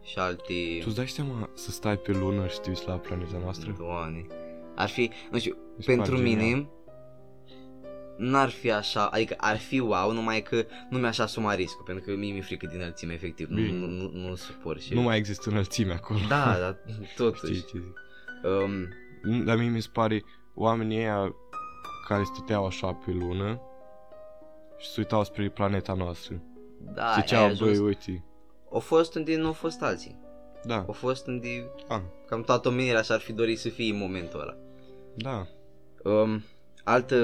[0.03, 0.55] și alte...
[0.79, 3.75] Tu îți dai seama să stai pe lună și te uiți la planeta noastră?
[3.79, 4.27] Doamne.
[4.75, 6.69] Ar fi, nu știu, Mi se pentru pare mine genial.
[8.21, 12.17] N-ar fi așa, adică ar fi wow, numai că nu mi-aș asuma riscul, pentru că
[12.17, 13.73] mie mi-e frică din înălțime, efectiv, nu, Bine.
[13.79, 14.95] nu, nu, nu suport și...
[14.95, 16.19] Nu mai există înălțime acolo.
[16.29, 16.77] Da, dar
[17.17, 17.55] totuși.
[17.55, 17.99] Știi ce zic?
[18.45, 21.35] Um, Dar mie mi se pare oamenii ăia
[22.09, 23.61] care stăteau așa pe lună
[24.79, 26.43] și se uitau spre planeta noastră.
[26.95, 28.25] da, ai Ziceau, ajuns, băi, uite,
[28.73, 30.19] au fost unde nu au fost alții.
[30.65, 31.49] da, Au fost unde
[31.89, 34.57] da, cam toată omenirea și-ar fi dorit să fie în momentul ăla.
[35.15, 35.47] da,
[36.11, 36.43] Um,
[36.85, 37.17] altă,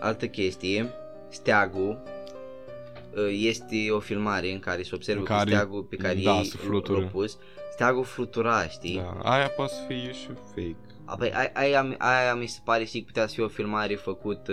[0.00, 0.90] altă chestie,
[1.28, 2.02] steagul,
[3.16, 6.36] uh, este o filmare în care se observă În că care- steagul pe care da,
[6.36, 6.98] ei se flutură.
[7.00, 7.38] l-au pus,
[7.72, 8.96] steagul flutura, știi?
[8.96, 9.30] da.
[9.30, 10.76] Aia poate să fie și fake.
[11.04, 14.52] Apoi, aia, aia, aia mi se pare și că putea să fie o filmare făcută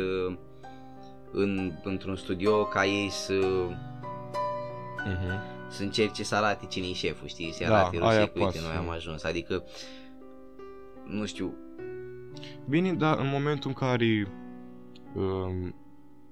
[1.31, 3.33] în, într-un studio ca ei să,
[5.07, 5.41] Mhm.
[5.69, 7.51] să încerce să arate cine e șeful, știi?
[7.53, 8.77] Să Da, arate aia Rusiei că uite, poate noi fi.
[8.77, 9.23] am ajuns.
[9.23, 9.63] Adică,
[11.05, 11.53] nu știu,
[12.69, 14.31] Bine, dar în momentul în care um,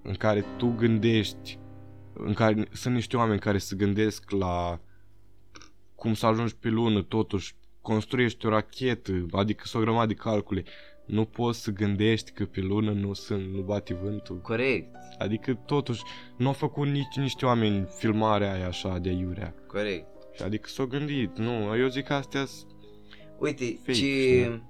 [0.02, 1.60] în care tu gândești
[2.14, 4.80] în care sunt niște oameni care se gândesc la
[5.96, 10.64] cum să ajungi pe lună, totuși construiești o rachetă, adică sunt o grămadă de calcule.
[11.06, 14.42] Nu poți să gândești că pe lună nu sunt, nu bate vântul.
[14.42, 16.02] corect, Adică totuși
[16.38, 19.56] nu au făcut nici niște oameni filmarea aia așa de iurea.
[19.68, 20.08] corect.
[20.44, 22.46] Adică s-au gândit, nu, eu zic că astea
[23.40, 23.94] Uite, Fake, ce...
[23.94, 24.64] știi?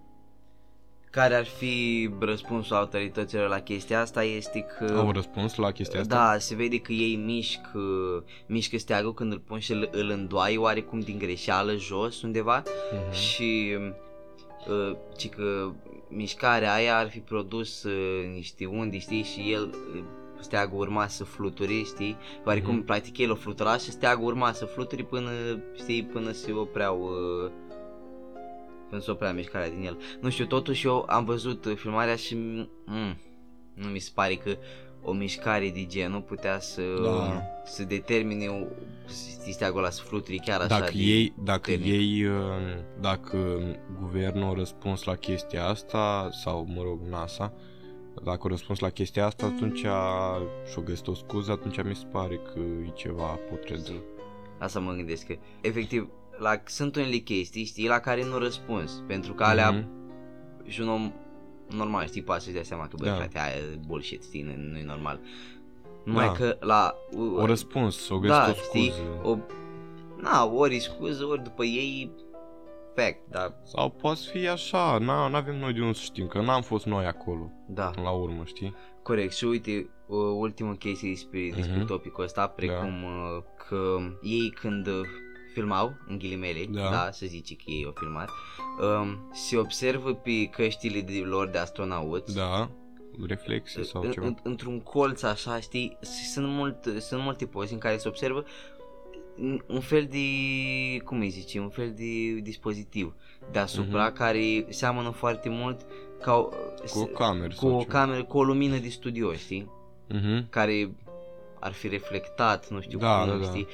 [1.16, 4.94] Care ar fi răspunsul autorităților la chestia asta este că...
[4.98, 6.16] au răspuns la chestia asta.
[6.16, 7.80] Da, se vede că ei mișcă,
[8.48, 13.14] mișcă steagul când îl pun și îl, îl îndoai oarecum din greșeală jos undeva Mhm.
[13.14, 13.78] și
[14.68, 15.72] uh, ci că
[16.10, 19.64] mișcarea aia ar fi produs uh, niște unde, știi, și el
[19.96, 20.04] uh,
[20.40, 22.18] steagul urma să fluture, știi?
[22.46, 22.86] Oarecum, Mhm.
[22.86, 25.30] practic, el o flutura și steagul urma să fluture până,
[25.78, 27.52] știi, până se opreau uh,
[28.94, 29.98] până se oprea mișcarea din el.
[30.22, 32.36] Nu știu, totuși eu am văzut uh, filmarea și
[32.86, 33.18] mm,
[33.74, 34.58] nu mi se pare că
[35.02, 37.42] o mișcare de genul putea să, Da.
[37.66, 38.66] să determine o,
[39.06, 41.92] să steagul ăla să fluturi chiar așa Dacă de, ei, dacă puternic.
[41.94, 42.34] ei, uh,
[43.00, 43.38] dacă
[44.00, 47.54] guvernul a răspuns la chestia asta, sau, mă rog, NASA,
[48.24, 50.38] dacă a răspuns la chestia asta, atunci a,
[50.72, 53.92] și-a găsit o scuză, atunci mi se pare că e ceva putred.
[54.60, 56.10] Asta mă gândesc că, efectiv,
[56.44, 59.88] la, sunt unele chestii, știi, la care nu răspuns, pentru că alea Mhm.
[60.68, 61.14] și un om
[61.70, 63.14] normal, știi, poate să-și dea seama că, bă, Da.
[63.14, 65.20] frate, aia e bullshit, știi, nu, nu e normal.
[66.04, 66.32] Numai Da.
[66.32, 66.96] că la...
[67.36, 69.20] O răspuns, o găsit da, o știi, scuză.
[69.24, 69.38] o...
[70.22, 72.12] Na, ori e scuză, ori după ei
[72.96, 76.62] fact, da, Sau poate fi așa, nu avem noi de unde să știm, că n-am
[76.62, 78.76] fost noi acolo, da, până la urmă, știi?
[79.04, 79.34] corect.
[79.34, 81.86] Și uite, o ultimă chestie despre, despre Mhm.
[81.86, 84.94] topicul ăsta, precum uh, că ei când uh,
[85.54, 86.90] filmau, în ghilimele, Da.
[86.90, 88.30] da, să zice că ei o filmat,
[89.02, 92.70] um, se observă pe căștile de lor de astronauți, Da,
[93.28, 94.26] reflexe sau în, ceva.
[94.26, 98.46] în, într-un colț așa, știi, și sunt, mult, sunt multe poze în care se observă
[99.68, 100.18] un fel de,
[101.06, 103.14] cum îi zice, un fel de dispozitiv
[103.52, 104.14] deasupra Mhm.
[104.16, 105.82] care seamănă foarte mult
[106.22, 106.44] ca o,
[106.92, 107.92] Cu o cameră cu sau o ceva.
[108.00, 109.70] cameră, cu o lumină de studio, știi?
[110.10, 110.50] Mhm.
[110.50, 110.92] Care
[111.64, 113.44] ar fi reflectat, nu știu Da, cum, da, da.
[113.44, 113.68] știi?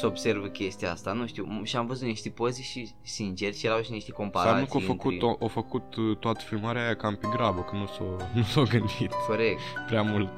[0.00, 3.66] Se observă chestia asta, nu știu, m- și am văzut niște poze și, sincer, și
[3.66, 5.36] erau și niște Sau comparații nu că a făcut, între...
[5.40, 8.04] o, a făcut uh, toată filmarea aia cam pe grabă, că nu s-o,
[8.38, 9.60] nu s-o gândit Corect.
[9.86, 10.32] prea mult.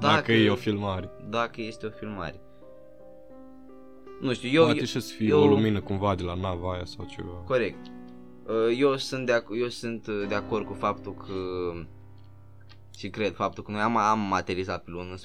[0.00, 1.10] Dacă, dacă e o filmare.
[1.28, 2.40] Dacă este o filmare.
[4.20, 4.62] Nu știu, Eu, eu...
[4.64, 7.32] Poate eu și să fie eu- o lumină cumva de la nava aia sau ceva.
[7.46, 7.86] corect.
[8.46, 11.32] Uh, Eu sunt de, ac- eu sunt uh, de acord cu faptul că
[12.98, 15.20] și cred faptul că noi am, am aterizat pe lună 100%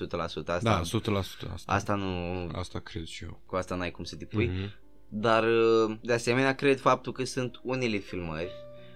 [0.48, 0.58] asta.
[0.62, 1.72] Da, 100% asta.
[1.74, 2.06] Asta nu,
[2.54, 3.42] Asta cred și eu.
[3.46, 4.48] cu asta n-ai cum să te pui.
[4.48, 4.74] Mhm.
[5.10, 8.52] Dar uh, de asemenea cred faptul că sunt unele filmări,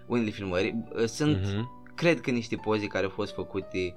[0.07, 1.93] unele filmări, uh, sunt, Mhm.
[1.95, 3.95] cred că niște poze care au fost făcute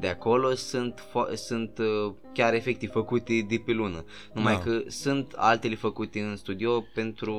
[0.00, 4.04] de acolo sunt, fo- sunt uh, chiar efectiv făcute de pe lună.
[4.32, 4.58] Numai Da.
[4.60, 7.36] că sunt altele făcute în studio pentru,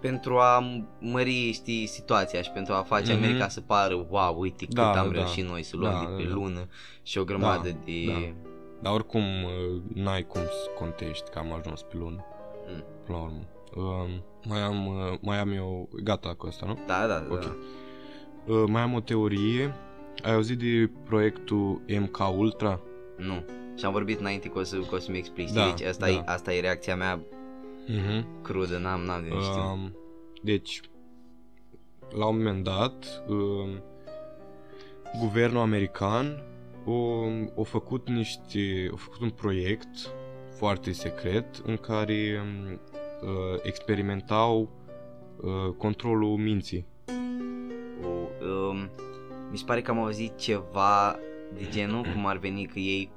[0.00, 0.64] pentru a
[1.00, 3.22] mări, știi, situația și pentru a face Mhm.
[3.22, 5.12] America să pară, wow, uite cât Da, am da.
[5.18, 6.34] reușit noi să luăm Da, de pe da, da.
[6.34, 6.68] lună
[7.02, 8.04] și o grămadă Da, de...
[8.06, 8.32] da.
[8.80, 12.24] Dar oricum uh, n-ai cum să contești că am ajuns pe lună.
[12.74, 12.84] Mm.
[13.06, 13.40] Până la urmă.
[13.76, 16.78] Um, mai am, uh, mai am eu, gata cu asta, nu?
[16.86, 17.26] Da, da, da.
[17.30, 17.40] Ok.
[17.40, 17.54] da.
[18.52, 19.74] Uh, mai am o teorie.
[20.22, 22.80] Ai auzit de proiectul MK Ultra?
[23.16, 23.44] Nu.
[23.78, 25.50] Și am vorbit înainte că o, să, că o să-mi explici.
[25.50, 26.12] Da, deci asta, da.
[26.12, 27.20] e, asta e reacția mea
[27.86, 28.42] Mhm.
[28.42, 29.60] crudă, n-am, n-am de uh, știu.
[29.60, 29.96] Um,
[30.42, 30.80] deci,
[32.10, 33.82] la un moment dat, um,
[35.20, 36.42] guvernul american
[36.86, 40.14] a, a făcut niște, a făcut un proiect
[40.56, 44.70] foarte secret în care um, uh, experimentau
[45.40, 46.86] uh, controlul minții.
[48.04, 48.90] O, um,
[49.52, 51.16] mi se pare că am auzit ceva
[51.54, 53.10] de genul, cum ar veni că ei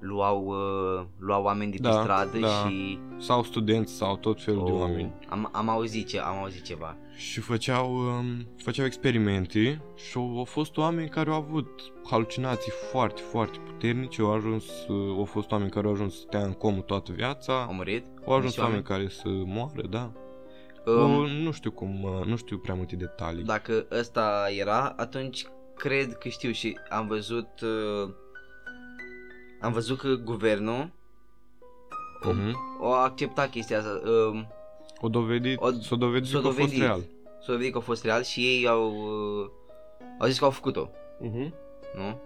[0.00, 2.46] luau, uh, luau oameni de pe Da, stradă da.
[2.48, 2.98] și...
[3.18, 5.12] Sau studenți sau tot felul de Oh, oameni.
[5.28, 6.96] Am, am, auzit ce, am auzit ceva.
[7.16, 11.68] Și făceau, um, făceau experimente și au, au fost oameni care au avut
[12.10, 16.40] halucinații foarte, foarte puternice, au ajuns, uh, au fost oameni care au ajuns să stea
[16.44, 18.04] în comă toată viața, Au murit?
[18.26, 20.12] au ajuns niște oameni care să moară, da.
[20.86, 23.44] Um, Um, nu știu cum, uh, nu știu prea multe detalii.
[23.44, 25.46] Dacă ăsta era, atunci
[25.78, 27.48] cred că știu și am văzut...
[27.60, 28.10] Uh,
[29.60, 30.90] am văzut că guvernul
[32.22, 32.56] Mhm.
[32.80, 34.00] o acceptat chestia asta.
[34.08, 34.40] Uh,
[35.00, 36.80] O dovedit, O- s-a dovedit s-a că a fost dovedit.
[36.80, 37.00] real.
[37.40, 38.92] s-a dovedit că a fost real și ei au...
[38.92, 39.50] Uh,
[40.18, 41.54] au zis că au făcut-o, Mhm.
[41.96, 42.20] nu?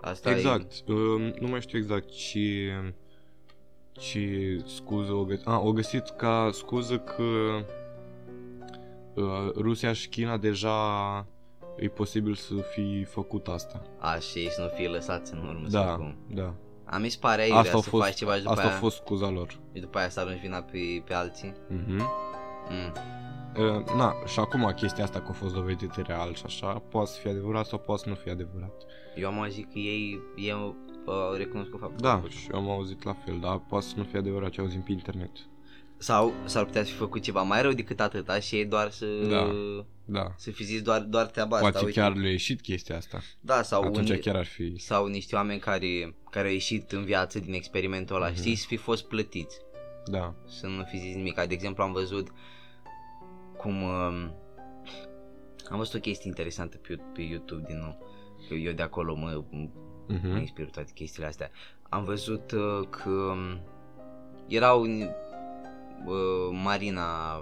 [0.00, 0.72] Asta Exact.
[0.88, 2.72] Um, nu mai știu exact ce,
[3.92, 5.46] ce scuză o găsit.
[5.46, 7.22] Ah, o găsit ca scuză că
[9.14, 11.26] uh, Rusia și China deja
[11.80, 13.82] e posibil să fi făcut asta.
[13.86, 15.66] E, a, și ei să nu fie lăsați în urmă.
[15.68, 16.16] Da, sau cum.
[16.30, 16.54] da.
[16.84, 18.68] A, mi se pare aiurea Asta a să fost, faci ceva și după, asta a
[18.68, 19.48] aia, fost scuza lor.
[19.74, 21.54] și după aia să arunci vina pe, pe alții.
[21.68, 22.02] Mhm.
[22.70, 22.92] Mm.
[23.56, 27.18] Uh, na, și acum chestia asta că a fost dovedită real și așa, poate să
[27.20, 28.72] fie adevărat sau poate să nu fie adevărat.
[29.16, 32.36] Eu am auzit că ei, ei au uh, recunoscut faptul că Da, au făcut-o.
[32.36, 34.92] și eu am auzit la fel, dar poate să nu fie adevărat ce auzim pe
[34.92, 35.30] internet.
[35.96, 39.06] Sau s-ar putea să fi făcut ceva mai rău decât atâta și ei doar să...
[39.28, 39.50] Da.
[40.10, 40.32] Da.
[40.36, 41.70] Să fi zis doar, doar treaba asta.
[41.70, 42.00] Poate uite.
[42.00, 43.20] chiar le-a ieșit chestia asta.
[43.40, 44.78] Da, sau Atunci unii, chiar ar fi...
[44.78, 48.36] sau niște oameni care, care au ieșit în viață din experimentul ăla, Mhm.
[48.36, 49.56] știți, să fi fost plătiți.
[50.04, 50.34] Da.
[50.46, 51.34] Să nu fi zis nimic.
[51.34, 52.28] De exemplu, am văzut
[53.56, 53.82] cum...
[53.82, 54.34] um,
[55.70, 57.98] am văzut o chestie interesantă pe, pe YouTube din nou.
[58.48, 59.68] Că eu de acolo mă, mă
[60.08, 60.36] Mhm.
[60.36, 61.50] inspir toate chestiile astea.
[61.88, 63.60] Am văzut uh, că um,
[64.46, 67.36] erau uh, marina,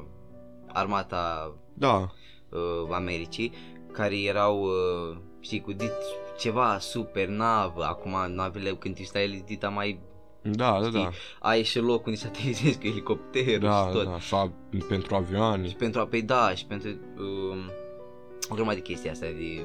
[0.67, 2.13] armata Da.
[2.51, 3.53] Uh, Americii,
[3.93, 5.93] care erau uh, știi, cu dit,
[6.39, 9.99] ceva super navă, acum navele când tu stai dita mai
[10.43, 11.03] Da, da, Știi?
[11.03, 11.11] da.
[11.41, 14.05] ai și loc unde să aterizezi cu elicopterul Da, și tot.
[14.05, 14.53] da, așa
[14.89, 15.69] pentru avioane.
[15.69, 17.59] Și pentru a, păi da, și pentru um,
[18.49, 19.61] o grămadă de chestii astea de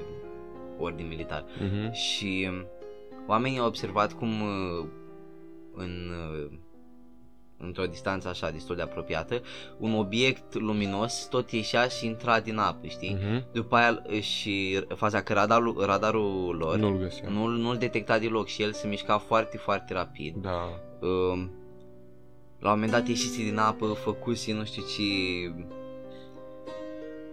[0.79, 1.45] ordin militar.
[1.59, 1.91] Mhm.
[1.93, 2.65] Și um,
[3.27, 4.85] oamenii au observat cum uh,
[5.73, 6.11] în
[6.43, 6.51] uh,
[7.63, 9.41] într-o distanță așa destul de apropiată,
[9.77, 13.17] un obiect luminos tot ieșea și intra din apă, știi?
[13.21, 13.45] Mhm.
[13.51, 17.33] După aia uh, și faza că radarul, radarul lor Nu-l găseam.
[17.33, 20.35] nu, nu-l detecta deloc și el se mișca foarte, foarte rapid.
[20.35, 20.67] Da.
[21.07, 21.51] Um,
[22.59, 25.03] la un moment dat ieșise din apă, făcuse nu știu ce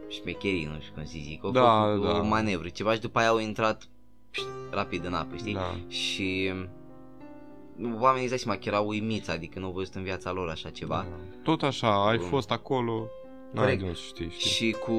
[0.09, 2.19] șmecherii, nu știu cum să zic, o, Da, făcut da.
[2.19, 3.89] o manevră, ceva și după aia au intrat
[4.31, 5.55] pșt, rapid în apă, știi?
[5.55, 5.77] Da.
[5.89, 6.69] Și um,
[8.01, 10.71] oamenii îți dai seama că erau uimiți, adică nu au văzut în viața lor așa
[10.71, 11.07] ceva.
[11.11, 11.17] Da.
[11.43, 13.07] Tot așa, ai Um, fost acolo,
[13.53, 13.79] n-ai corect.
[13.79, 14.51] de unde să știi, știi.
[14.51, 14.93] Și cu,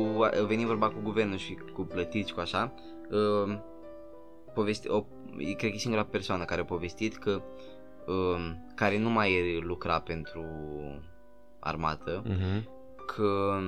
[0.47, 2.73] veni vorba cu guvernul și cu plătiți, cu așa,
[3.11, 3.63] um,
[4.53, 5.05] povesti, o,
[5.37, 7.41] cred că e singura persoană care a povestit că
[8.07, 10.45] um, care nu mai lucra pentru
[11.59, 12.69] armată, Mhm.
[13.15, 13.59] că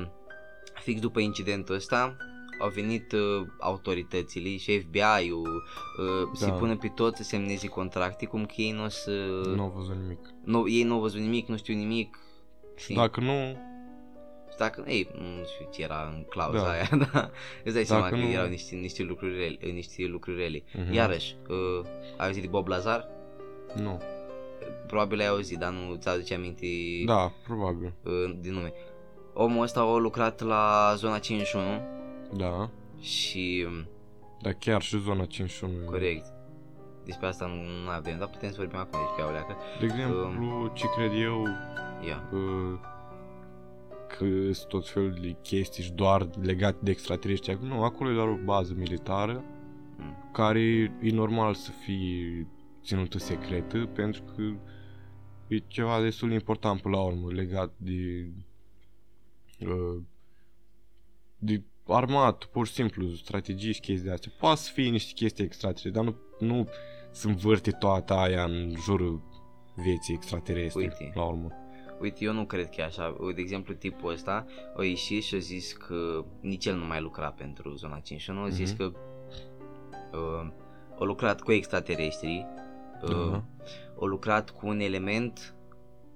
[0.82, 2.16] fix după incidentul ăsta
[2.62, 5.64] au venit uh, autoritățile și FBI-ul
[6.00, 6.32] uh, Da.
[6.34, 9.12] să-i pună pe toți să semneze contracte cum că ei nu o să...
[9.56, 10.20] Nu au văzut nimic.
[10.44, 12.18] Nu, ei nu au văzut nimic, nu știu nimic.
[12.76, 13.58] Și dacă nu,
[14.52, 16.70] Și dacă, ei, nu știu ce era în clauza Da.
[16.70, 17.32] aia, dar
[17.64, 20.64] îți dai seama Dacă că nu- erau niște, niște lucruri rele, niște lucruri rele.
[20.74, 20.94] Mhm.
[20.94, 21.86] Iarăși, uh,
[22.18, 23.08] ai auzit de Bob Lazar?
[23.76, 24.02] nu.
[24.88, 26.66] Probabil ai auzit, dar nu ți aduce aminte
[27.06, 27.94] Da, probabil.
[28.04, 28.74] uh, din nume.
[29.34, 31.62] Omul ăsta a lucrat la zona 51
[32.34, 32.70] Da.
[33.00, 33.88] și, um,
[34.42, 35.74] Dar chiar și zona 51.
[35.82, 36.26] e- corect,
[37.06, 39.56] despre asta nu, nu avem, dar putem să vorbim acum despre o leacă.
[39.80, 41.48] De exemplu, ce cred eu
[42.08, 42.38] Ia, că,
[44.08, 47.58] că sunt tot felul de chestii și doar legate de extraterestri.
[47.62, 49.44] Nu, acolo e doar o bază militară
[49.98, 50.30] Mm.
[50.34, 50.60] care
[51.02, 52.48] e normal să fie
[52.84, 54.42] ținută secretă pentru că
[55.48, 58.28] e ceva destul de important până la urmă legat de
[59.60, 60.02] uh,
[61.38, 64.32] de armat, pur și simplu, strategii și chestii de astea.
[64.40, 66.68] Poate să fie niște chestii extraterestre, dar nu, nu
[67.12, 69.22] să învârte toată aia în jurul
[69.76, 71.12] vieții extraterestre, Uite.
[71.16, 71.52] la urmă.
[72.02, 73.16] uite, eu nu cred că e așa.
[73.36, 74.46] De exemplu, tipul ăsta
[74.78, 78.50] a ieșit și a zis că nici el nu mai lucra pentru zona 51, a
[78.50, 78.78] zis Mhm.
[78.78, 78.92] că
[80.18, 80.52] uh,
[81.00, 82.46] a lucrat cu extraterestri,
[83.04, 83.44] uh, Da.
[84.02, 85.56] a lucrat cu un element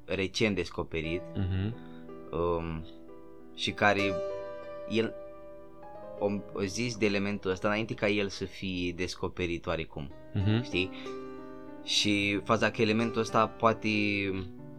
[0.06, 1.76] recent descoperit Mhm.
[2.32, 2.86] um,
[3.56, 4.02] și care
[4.90, 5.25] el o, o
[6.66, 10.64] zis de elementul ăsta înainte ca el să fie descoperit oarecum, Mhm.
[10.64, 10.90] știi?
[11.84, 13.90] Și faza că elementul ăsta poate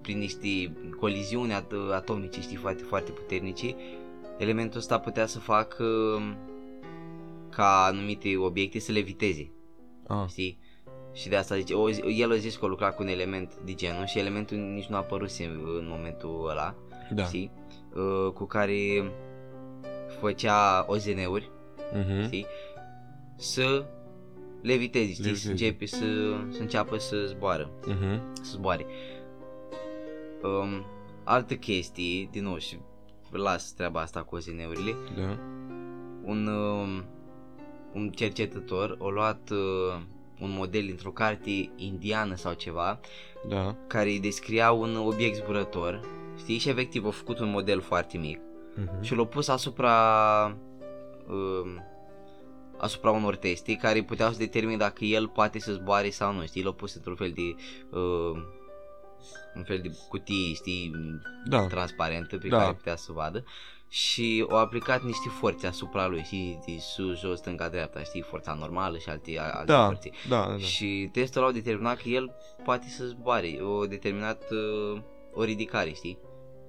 [0.02, 3.74] prin niște coliziuni at- atomice, știi, foarte, foarte puternice,
[4.38, 5.84] elementul ăsta putea să facă
[7.50, 9.50] ca anumite obiecte să leviteze,
[10.06, 10.58] Ah, știi?
[11.12, 13.74] Și de asta zice, o, el a zis că a lucrat cu un element de
[13.74, 15.30] genul și elementul nici nu a apărut
[15.78, 16.74] în momentul ăla,
[17.10, 17.24] da.
[17.24, 17.50] știi?
[17.94, 19.10] Uh, cu care
[20.20, 21.50] făcea OZN-uri,
[21.94, 22.22] Mhm.
[22.24, 22.46] știi?
[23.36, 23.84] Să
[24.62, 25.22] leviteze, știi?
[25.22, 25.50] Să Leviteze.
[25.50, 26.06] începe să,
[26.50, 28.20] să înceapă să zboară, Mhm.
[28.34, 28.86] să zboare.
[30.42, 30.84] Um,
[31.24, 32.78] altă chestie, din nou și
[33.30, 35.38] las treaba asta cu OZN-urile, Da.
[36.24, 37.04] un, um,
[37.94, 40.00] un cercetător a luat uh,
[40.40, 43.00] un model dintr-o carte indiană sau ceva
[43.48, 43.76] Da.
[43.86, 46.00] care îi descria un obiect zburător,
[46.38, 46.58] știi?
[46.58, 48.38] Și efectiv a făcut un model foarte mic
[48.76, 49.02] Mhm.
[49.02, 49.96] și l-a pus asupra
[51.28, 51.82] um,
[52.78, 56.62] asupra unor teste care puteau să determine dacă el poate să zboare sau nu, știi?
[56.62, 57.54] L-a pus într-un fel de
[57.98, 58.36] uh,
[59.54, 60.90] un fel de cutie, știi,
[61.48, 61.66] Da.
[61.66, 62.58] transparentă pe Da.
[62.58, 63.44] care putea să vadă
[63.88, 68.54] și au aplicat niște forțe asupra lui, știi, de sus, jos, stânga, dreapta, știi, forța
[68.54, 69.84] normală și alte, alte Da.
[69.86, 70.10] forțe.
[70.28, 70.58] Da, da, da.
[70.58, 72.30] Și testul au determinat că el
[72.64, 75.00] poate să zboare, o determinat uh,
[75.32, 76.18] o ridicare, știi?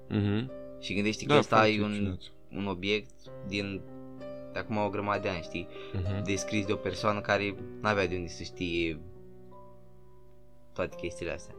[0.10, 0.52] Mhm.
[0.80, 2.20] Și gândește că Da, ăsta foarte e un, ciudat.
[2.52, 3.12] un obiect
[3.48, 3.82] din
[4.54, 5.68] de acum o grămadă de ani, știi?
[5.94, 6.24] Mhm.
[6.24, 9.00] Descris de o persoană care n-avea de unde să știe
[10.74, 11.56] toate chestiile astea.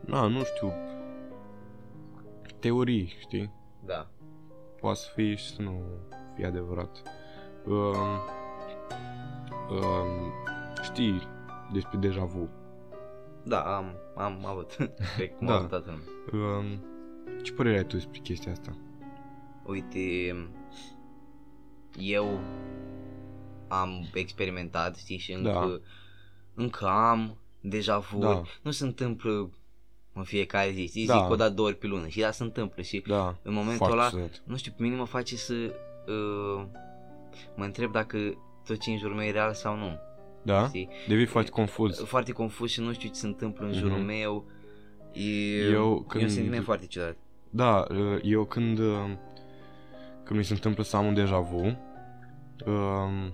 [0.00, 0.72] Da, nu știu.
[2.58, 3.52] Teorii, știi?
[3.84, 4.10] Da.
[4.80, 5.82] Poate să fie și să nu
[6.34, 7.02] fie adevărat.
[7.66, 8.20] Um,
[9.70, 10.32] um,
[10.82, 11.22] știi
[11.72, 12.48] despre deja vu.
[13.44, 14.72] Da, am, am avut.
[15.16, 15.52] Cred că cum Da.
[15.52, 15.90] a avut toată
[16.30, 16.58] lumea.
[16.58, 16.84] Um,
[17.42, 18.76] ce părere ai tu despre chestia asta?
[19.66, 20.34] Uite,
[21.98, 22.40] eu
[23.68, 25.80] am experimentat, știi, și încă, Da.
[26.54, 28.18] încă am deja vu.
[28.18, 28.42] Da.
[28.62, 29.50] Nu se întâmplă
[30.12, 31.18] în fiecare zi, știi, Da.
[31.20, 33.36] zic o dată două ori pe lună și da, se întâmplă și Da.
[33.42, 34.42] în momentul foarte ăla, ciudat.
[34.44, 35.54] nu știu, pe mine mă face să
[36.06, 36.64] uh,
[37.56, 38.18] mă întreb dacă
[38.66, 39.98] tot ce în jurul meu e real sau nu.
[40.42, 40.66] Da?
[40.66, 40.88] Știi?
[41.08, 41.98] Devii foarte confuz.
[42.04, 43.78] Foarte confuz și nu știu ce se întâmplă în Mhm.
[43.78, 44.44] jurul meu.
[45.12, 47.16] E, Eu e un când- sentiment foarte ciudat.
[47.54, 49.10] Da, uh, eu când, uh,
[50.24, 51.76] când mi se întâmplă să am un deja vu,
[52.66, 53.32] um,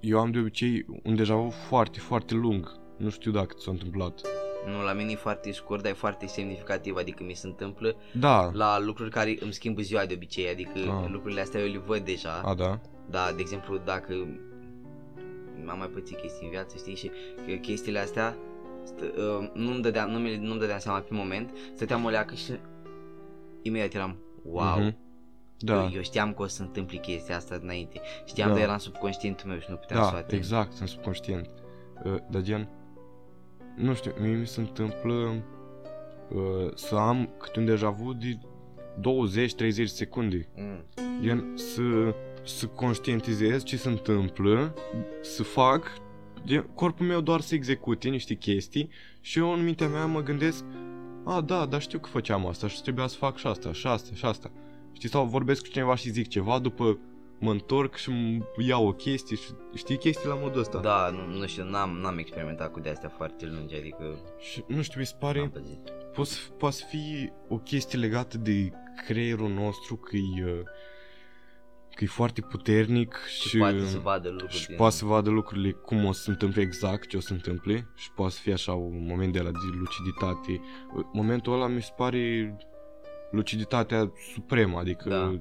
[0.00, 2.78] eu am de obicei un deja vu foarte, foarte lung.
[2.96, 4.20] Nu știu dacă ți s-a întâmplat.
[4.66, 8.50] Nu, la mine e foarte scurt, dar e foarte semnificativ, adică mi se întâmplă Da,
[8.52, 11.10] la lucruri care îmi schimbă ziua de obicei, adică Ah.
[11.10, 12.40] lucrurile astea eu le văd deja.
[12.44, 12.80] a, da.
[13.10, 14.12] Da, de exemplu, dacă
[15.66, 17.10] am mai pățit chestii în viață, știi, și
[17.46, 18.38] că chestiile astea stă,
[19.00, 22.52] uh, nu-mi dădeam, nu mi nu-mi dădeam seama pe moment, stăteam o leacă și
[23.62, 24.96] imediat eram, wow, Mhm.
[25.62, 28.54] Da, eu, eu știam că o să se întâmple chestia asta înainte, știam, Da.
[28.54, 30.40] dar era în subconștientul meu și nu puteam să o da, ating.
[30.40, 31.48] exact, sunt subconștient.
[32.04, 32.68] Uh, dar gen,
[33.76, 35.44] nu știu, mie mi se întâmplă
[36.34, 38.38] uh, să am câte un deja vu de
[39.70, 40.48] 20-30 secunde.
[40.56, 40.84] Mm.
[41.20, 44.74] Gen, să, să conștientizez ce se întâmplă,
[45.22, 46.00] să fac, gen,
[46.74, 50.64] corpul meu doar să execute niște chestii și eu în mintea mea mă gândesc,
[51.24, 54.14] a, da, dar știu că făceam asta și trebuia să fac și asta, și asta,
[54.14, 54.50] și asta.
[54.92, 56.98] Știi, sau vorbesc cu cineva și zic ceva, după
[57.40, 60.78] mă întorc și îmi iau o chestie și știi chestii la modul ăsta.
[60.78, 65.00] Da, nu, nu știu, n-am, n-am experimentat cu de-astea foarte lungi, adică Și nu știu,
[65.00, 65.90] mi se n-am pare, păzit.
[66.14, 68.72] poate, poate să fie o chestie legată de
[69.06, 70.60] creierul nostru, că e, uh,
[71.94, 75.30] că e foarte puternic Și, și, poate să vadă lucruri și din- poate să vadă
[75.30, 78.40] lucrurile cum o să se întâmple exact ce o să se întâmple și poate să
[78.40, 80.60] fie așa un moment de la de luciditate.
[81.12, 82.56] Momentul ăla mi se pare
[83.30, 85.40] luciditatea supremă, adică Da.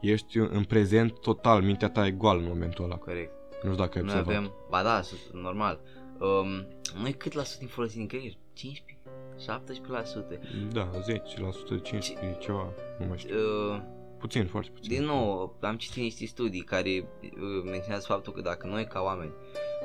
[0.00, 2.96] ești în prezent total, mintea ta e goală în momentul ăla.
[2.96, 3.32] Corect.
[3.62, 4.36] Nu știu dacă ai Noi observat.
[4.36, 5.80] avem, ba da, sus- normal.
[6.20, 6.66] Um,
[7.02, 8.32] noi cât la sută din folosim din creier?
[8.52, 8.96] 15?
[9.36, 10.40] 17%?
[10.72, 13.34] Da, 10%, 15, ceva, nu mai știu.
[13.36, 13.80] Uh,
[14.18, 14.90] Puțin, foarte puțin.
[14.96, 16.90] din nou, am citit niște studii care
[17.22, 17.30] uh,
[17.64, 19.30] menționează faptul că dacă noi ca oameni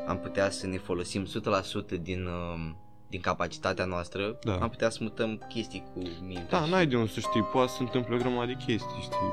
[0.07, 2.77] am putea să ne folosim 100% din, um,
[3.09, 4.57] din capacitatea noastră, Da.
[4.57, 6.59] am putea să mutăm chestii cu mintea.
[6.59, 9.01] Da, și- n-ai de unde să știi, poate să se întâmple o grămadă de chestii,
[9.01, 9.32] știi?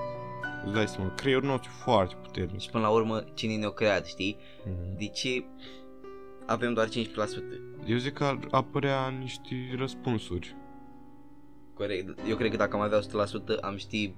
[0.65, 2.61] Îți dai seama, creierul nostru e foarte puternic.
[2.61, 4.37] Și până la urmă, cine ne-a creat, știi?
[4.65, 4.97] Mhm.
[4.99, 5.45] De ce
[6.47, 7.61] avem doar 15%?
[7.87, 10.57] Eu zic că ar apărea niște răspunsuri,
[11.75, 12.19] Corect.
[12.29, 14.15] Eu cred că dacă am avea 100%, am ști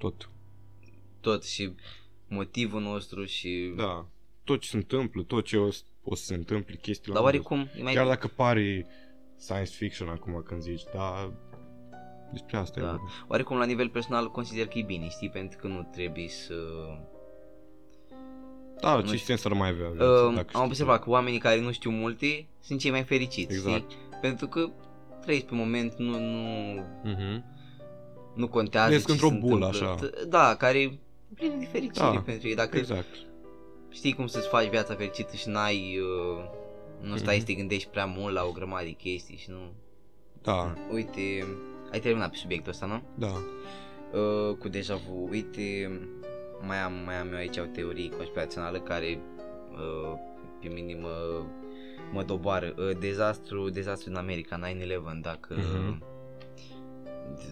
[0.00, 0.30] tot.
[1.20, 1.74] tot și
[2.28, 3.72] motivul nostru și...
[3.76, 4.06] Da,
[4.44, 7.28] tot ce se întâmplă, tot ce o, să- o să se întâmple, chestii Dar la
[7.30, 7.92] modul oarecum e mai...
[7.92, 7.92] ăsta.
[8.00, 8.86] Chiar dacă pare
[9.36, 11.32] science fiction acum când zici, dar
[12.32, 12.86] despre asta Da.
[12.86, 13.04] e vorba.
[13.28, 15.30] Oarecum la nivel personal consider că e bine, știi?
[15.30, 16.54] Pentru că nu trebuie să...
[18.80, 19.18] Da, Nu ce știu.
[19.18, 19.88] sens ar mai avea?
[19.88, 23.02] Uh, viața, dacă am știi observat că oamenii care nu știu multe sunt cei mai
[23.04, 23.90] fericiți, Exact.
[23.90, 24.02] știi?
[24.20, 24.70] Pentru că
[25.20, 26.74] trăiesc pe moment, nu, nu,
[27.04, 27.42] tot.
[28.40, 28.48] Mhm.
[28.48, 29.88] nu contează Trăiesc ce într-o se bulă, întâmplă.
[29.88, 30.06] așa.
[30.06, 30.98] T- Da, care e
[31.34, 32.54] plină de fericire Da, pentru ei.
[32.54, 33.06] Dacă Exact.
[33.88, 35.98] știi cum să-ți faci viața fericită și n-ai...
[36.00, 36.44] Uh,
[37.08, 37.40] nu stai Mhm.
[37.46, 39.58] să te gândești prea mult la o grămadă de chestii și nu...
[40.42, 41.46] Da, Uite,
[41.92, 43.02] ai terminat pe subiectul ăsta, nu?
[43.14, 43.32] da.
[44.18, 45.28] Uh, cu deja vu.
[45.30, 45.90] Uite,
[46.66, 49.20] mai am, mai am eu aici o teorie conspirațională care
[49.72, 50.12] uh,
[50.60, 51.42] pe mine mă,
[52.12, 52.74] mă doboară.
[52.78, 55.54] Uh, dezastru, dezastru în America, 9-11, dacă...
[55.56, 56.02] Mhm.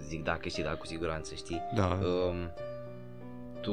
[0.07, 1.61] Zic dacă știi, dar cu siguranță știi.
[1.75, 2.51] Da, Um,
[3.61, 3.73] tu...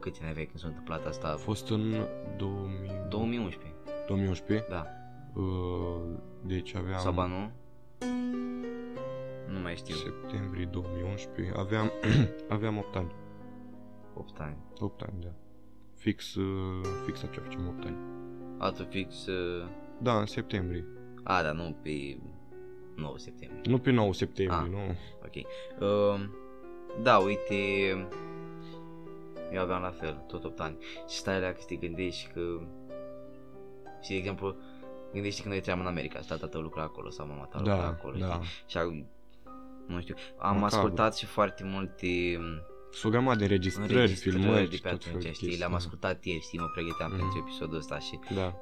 [0.00, 1.36] Câți ani aveai când s-a întâmplat a asta?
[1.36, 1.94] fost în
[2.36, 2.90] 2000...
[3.08, 3.72] 2011,
[4.06, 4.66] 2011.
[4.70, 4.86] da.
[5.40, 6.98] Uh, deci aveam...
[6.98, 7.50] Sau ba nu?
[9.48, 9.94] Nu mai știu.
[9.94, 11.54] Septembrie 2011.
[11.58, 11.90] Aveam,
[12.48, 13.12] aveam 8 ani.
[14.14, 14.56] 8 ani.
[14.78, 15.32] 8 ani, da.
[15.94, 17.96] Fix, uh, fix așa facem 8 ani.
[18.58, 19.26] Altul fix...
[19.26, 19.66] Uh...
[19.98, 20.84] Da, în septembrie.
[21.22, 22.18] A, dar nu pe
[22.96, 23.60] 9 septembrie.
[23.72, 24.68] Nu pe 9 septembrie, Ah.
[24.70, 24.94] nu.
[25.24, 25.34] Ok.
[25.80, 26.28] Uh,
[27.02, 27.54] da, uite,
[29.52, 30.76] eu aveam la fel, tot 8 ani.
[31.08, 32.40] Și stai la că te gândești că...
[34.02, 34.56] Și de exemplu,
[35.12, 37.76] gândește că noi trăiam în America, și tata tău lucra acolo sau mama ta lucra
[37.76, 38.26] Da, acolo, da.
[38.26, 38.48] știi?
[38.66, 38.90] Și au,
[39.86, 40.64] nu știu, am Macabru.
[40.76, 42.06] ascultat și foarte multe
[42.94, 45.40] Sunt o grămadă de înregistrări, înregistrări filmări de și pe tot felul atunci, de știi,
[45.46, 45.76] chestii, le-am da.
[45.76, 47.18] ascultat ieri, știi, mă pregăteam Mhm.
[47.18, 48.54] pentru episodul ăsta și Da,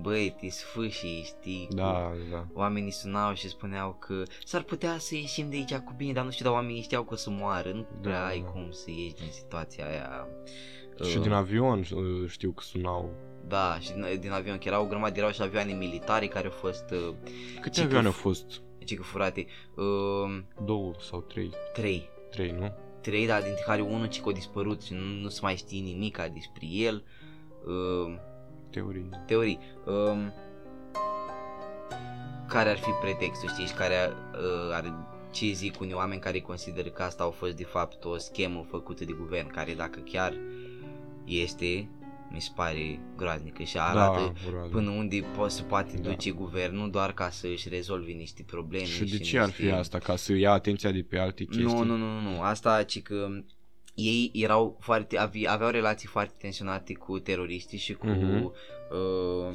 [0.00, 2.46] băi, te sfâșii, știi, cu- da, da.
[2.54, 6.30] Oamenii sunau și spuneau că s-ar putea să ieșim de aici cu bine, dar nu
[6.30, 8.46] știu, dar oamenii știau că o să moară, nu prea Da, ai da.
[8.50, 10.26] cum să ieși din situația aia.
[11.04, 13.10] Și Uh, din avion uh, știu că sunau.
[13.48, 16.52] Da, și din, din avion, că erau o grămadă, erau și avioane militare care au
[16.52, 17.14] fost, uh,
[17.60, 18.62] Câte și că avioane au f- fost?
[18.84, 21.50] ce că furate, uh, Două sau trei?
[21.72, 22.08] trei.
[22.30, 22.72] Trei, nu?
[23.02, 25.80] Trei, dar dintre care unul ce că a dispărut și nu, nu se mai știe
[25.80, 27.04] nimic despre el.
[27.66, 28.14] Uh,
[28.70, 29.08] Teorii.
[29.26, 29.58] teorii.
[29.86, 30.32] Um,
[32.48, 33.94] care ar fi pretextul, știi, și care
[34.32, 34.94] uh, ar,
[35.30, 39.04] ce zic unii oameni care consideră că asta au fost de fapt o schemă făcută
[39.04, 40.36] de guvern, care dacă chiar
[41.24, 41.88] este,
[42.32, 44.72] mi se pare groaznică și arată da, groaznic.
[44.72, 46.08] până unde po- se poate Da.
[46.08, 48.84] duce guvernul doar ca să își rezolve niște probleme.
[48.84, 49.62] Și de și ce ar niște...
[49.62, 49.98] fi asta?
[49.98, 51.64] Ca să ia atenția de pe alte chestii?
[51.64, 52.40] Nu, nu, nu, nu, nu.
[52.40, 53.28] Asta ci că
[53.94, 58.44] ei erau foarte, ave- aveau relații foarte tensionate cu teroriștii și cu Mhm.
[58.44, 59.54] uh,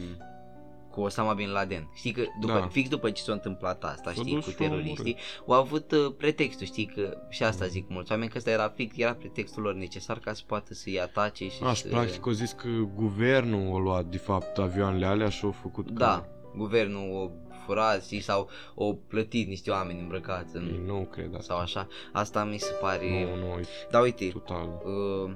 [0.98, 1.90] cu Osama Bin Laden.
[1.94, 2.68] Știi că după, Da.
[2.68, 5.16] fix după ce s-a întâmplat asta, S-a știi, dus cu și l-au teroriștii,
[5.48, 8.98] au avut uh, pretextul, știi, că și asta zic mulți oameni, că ăsta era fix,
[8.98, 11.88] era pretextul lor necesar ca să poată să-i atace și Aș, și să...
[11.90, 15.92] practic au zis că guvernul a luat de fapt avioanele alea și au făcut că...
[15.94, 16.26] Da,
[16.56, 17.30] guvernul o
[17.66, 20.86] furat, știi, sau o plătit niște oameni îmbrăcați Ei, în...
[20.86, 21.54] Nu cred asta.
[21.54, 21.88] sau așa.
[22.14, 23.10] Asta mi se pare...
[23.10, 24.82] Nu, nu, e Dar uite, total.
[25.26, 25.32] uh,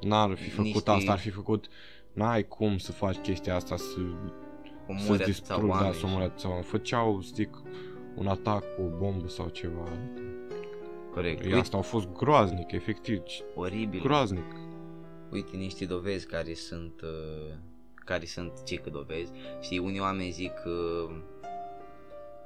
[0.00, 1.66] N-ar fi făcut niște- asta, ar fi făcut...
[2.12, 3.98] N-ai cum să faci chestia asta să,
[4.96, 5.94] să omori atâția distrug, da, oameni.
[5.94, 6.66] să omori atâția oameni.
[6.66, 7.62] Făceau, zic,
[8.14, 9.88] un atac cu o bombă sau ceva.
[11.14, 11.40] Corect.
[11.40, 13.22] Ei, Uite, asta a fost groaznic, efectiv.
[13.54, 14.00] oribil.
[14.00, 14.56] Groaznic.
[15.30, 17.54] Uite niște dovezi care sunt uh,
[17.94, 19.30] care sunt ce că dovezi.
[19.60, 21.16] Știi, unii oameni zic uh,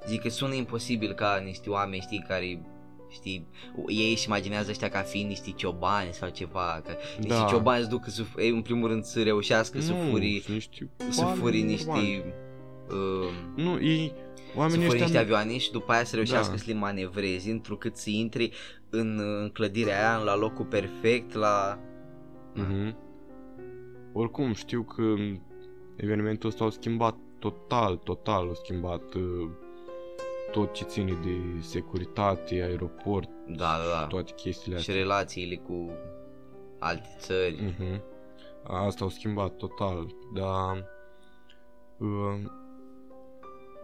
[0.07, 2.63] zic că sună imposibil ca niște oameni, știi, care
[3.13, 3.47] știi,
[3.87, 7.45] ei își imaginează ăștia ca fiind niște ciobani sau ceva, că niște Da.
[7.49, 10.89] ciobani îți duc să, ei, în primul rând să reușească să Nu, furi, sunt niște
[11.09, 12.01] să oameni furi normali.
[12.03, 12.35] niște
[12.91, 14.13] uh, Nu, ei...
[14.35, 15.21] să Oamenii furi niște ăștia...
[15.21, 16.57] avioane și după aia să reușească Da.
[16.59, 18.51] să le manevrezi întrucât să intri
[18.91, 21.79] în, în clădirea aia, la locul perfect, la...
[22.55, 22.97] Mhm.
[24.13, 25.03] Oricum, știu că
[25.97, 29.49] evenimentul ăsta a schimbat total, total, a schimbat uh,
[30.53, 34.07] tot ce ține de securitate, aeroport, Da, da, da.
[34.07, 34.95] toate chestiile și astea.
[35.03, 35.91] relațiile cu
[36.79, 37.75] alte țări.
[37.79, 38.03] Mhm.
[38.63, 40.85] Asta au schimbat total, dar
[41.99, 42.39] uh,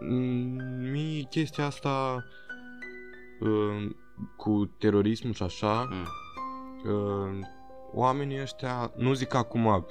[0.01, 2.23] m- mie chestia asta
[3.39, 3.89] uh,
[4.37, 6.05] cu terorismul și așa, Mm.
[6.91, 7.45] uh,
[7.93, 9.85] oamenii ăștia, nu zic acum,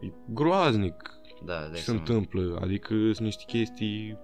[0.00, 1.98] e groaznic Da, dai ce se seama.
[2.00, 4.18] întâmplă, adică sunt niște chestii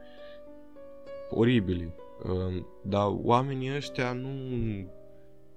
[1.30, 1.99] oribile, uh,
[2.82, 4.28] dar oamenii ăștia nu,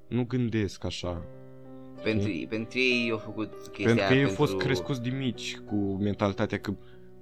[0.08, 1.22] nu gândesc așa.
[2.04, 5.10] Pentru, pentru ei au făcut chestia Pentru că aia ei au fost pentru- crescuți de
[5.10, 6.74] mici cu mentalitatea că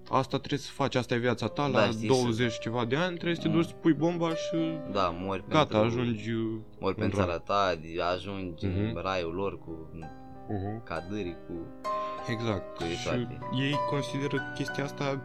[0.09, 3.13] asta trebuie să faci, asta e viața ta, Da, la știi, 20 ceva de ani
[3.13, 3.53] trebuie să te Mm.
[3.53, 4.55] duci să pui bomba și
[4.91, 6.31] Da, mori gata, pentru, ajungi...
[6.79, 7.27] Mori în pentru rai.
[7.27, 7.79] țara ta,
[8.13, 9.01] ajungi în Mhm.
[9.01, 9.89] raiul lor cu
[10.47, 10.83] Uh-huh.
[10.83, 11.53] cadârii, cu...
[12.31, 12.77] Exact.
[12.77, 13.39] Cu și toate.
[13.59, 15.21] ei consideră chestia asta,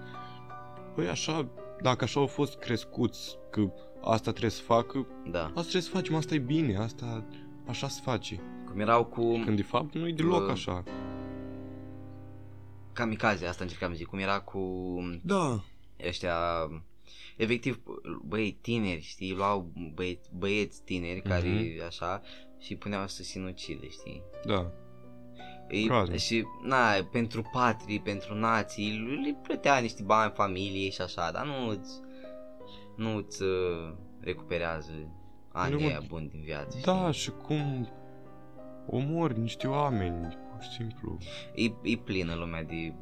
[0.94, 1.48] păi așa,
[1.82, 3.72] dacă așa au fost crescuți, că
[4.02, 5.40] asta trebuie să facă, Da.
[5.44, 7.24] asta trebuie să facem, asta e bine, asta
[7.66, 8.40] așa se face.
[8.70, 10.82] Cum erau cu Când de fapt nu e deloc Uh, așa.
[12.92, 14.60] kamikaze, asta încercam să zic, cum era cu
[15.22, 15.60] Da.
[16.08, 16.36] ăștia
[17.36, 17.80] efectiv
[18.24, 21.86] băi tineri, știi, luau băieți, băieți tineri care Mhm.
[21.86, 22.22] așa
[22.58, 24.22] și puneau să sinucide, știi?
[24.44, 24.72] Da.
[25.68, 26.18] Ei, Groaznic.
[26.18, 28.90] și, na, pentru patrii, pentru nații,
[29.24, 32.00] le plătea niște bani familiei și așa, dar nu îți,
[32.96, 34.92] nu îți uh, recuperează
[35.52, 37.22] anii Nu, aia buni din viață, Da, știi?
[37.22, 37.88] și cum
[38.86, 41.18] omori niște oameni, pur și simplu.
[41.54, 42.92] E, e plină lumea de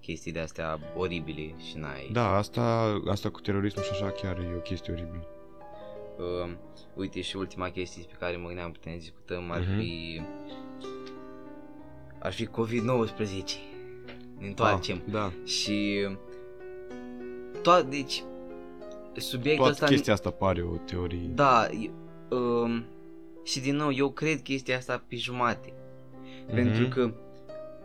[0.00, 2.08] chestii de astea oribile și n-ai.
[2.12, 5.26] Da, asta, asta cu terorismul și așa chiar e o chestie oribilă.
[6.18, 6.50] Uh,
[6.94, 9.78] uite și ultima chestie pe care mă gândeam putem să discutăm ar Mhm.
[9.78, 10.20] fi
[12.22, 12.50] ar fi COVID-19.
[14.38, 14.96] Ne întoarcem.
[15.06, 15.32] Ah, da.
[15.44, 16.08] Și
[17.62, 18.22] toată, deci
[19.16, 21.30] subiectul Toată ăsta chestia asta pare o teorie.
[21.34, 21.90] Da, e-
[22.34, 22.84] um,
[23.44, 25.72] și din nou, eu cred chestia asta pe jumate.
[26.46, 26.54] Mhm.
[26.54, 27.14] Pentru că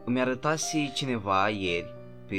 [0.05, 1.95] îmi arătase cineva ieri
[2.27, 2.35] pe,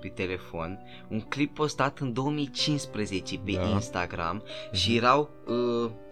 [0.00, 0.78] pe telefon
[1.08, 3.68] un clip postat în 2015 pe Da.
[3.68, 4.98] Instagram și Mhm.
[4.98, 6.03] erau uh, cu-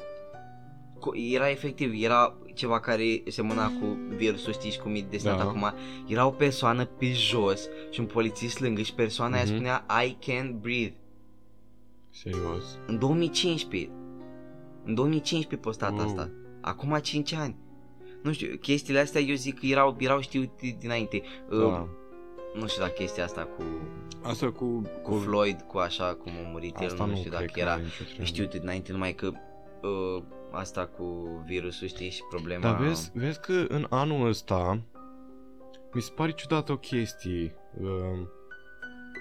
[1.14, 3.86] era efectiv, era ceva care semăna cu
[4.16, 5.42] virusul, știi și cum e desenat Da.
[5.44, 5.72] acum,
[6.06, 9.52] era o persoană pe jos și un polițist lângă și persoana aia Mhm.
[9.54, 10.94] spunea I can't breathe.
[12.10, 12.78] Serios.
[12.86, 13.90] În 2015.
[14.84, 16.00] În 2015 postat Wow.
[16.06, 16.30] asta.
[16.60, 17.56] Acum 5 ani.
[18.22, 21.22] Nu știu, chestiile astea eu zic că erau, erau știute dinainte.
[21.50, 21.88] Uh, Da.
[22.60, 23.62] Nu știu dacă chestia asta cu,
[24.22, 27.40] Asta cu, cu Floyd, cu așa cum a murit el, Asta nu nu știu cred
[27.40, 28.24] dacă că era are nicio treabă.
[28.24, 29.30] știute dinainte, numai că
[29.82, 31.04] uh, asta cu
[31.46, 32.62] virusul, știi, și problema...
[32.62, 34.82] Dar vezi, vezi că în anul ăsta
[35.92, 37.54] mi se pare ciudată o chestie.
[37.80, 38.18] Uh,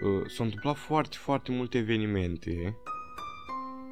[0.03, 2.77] uh, s-au întâmplat foarte, foarte multe evenimente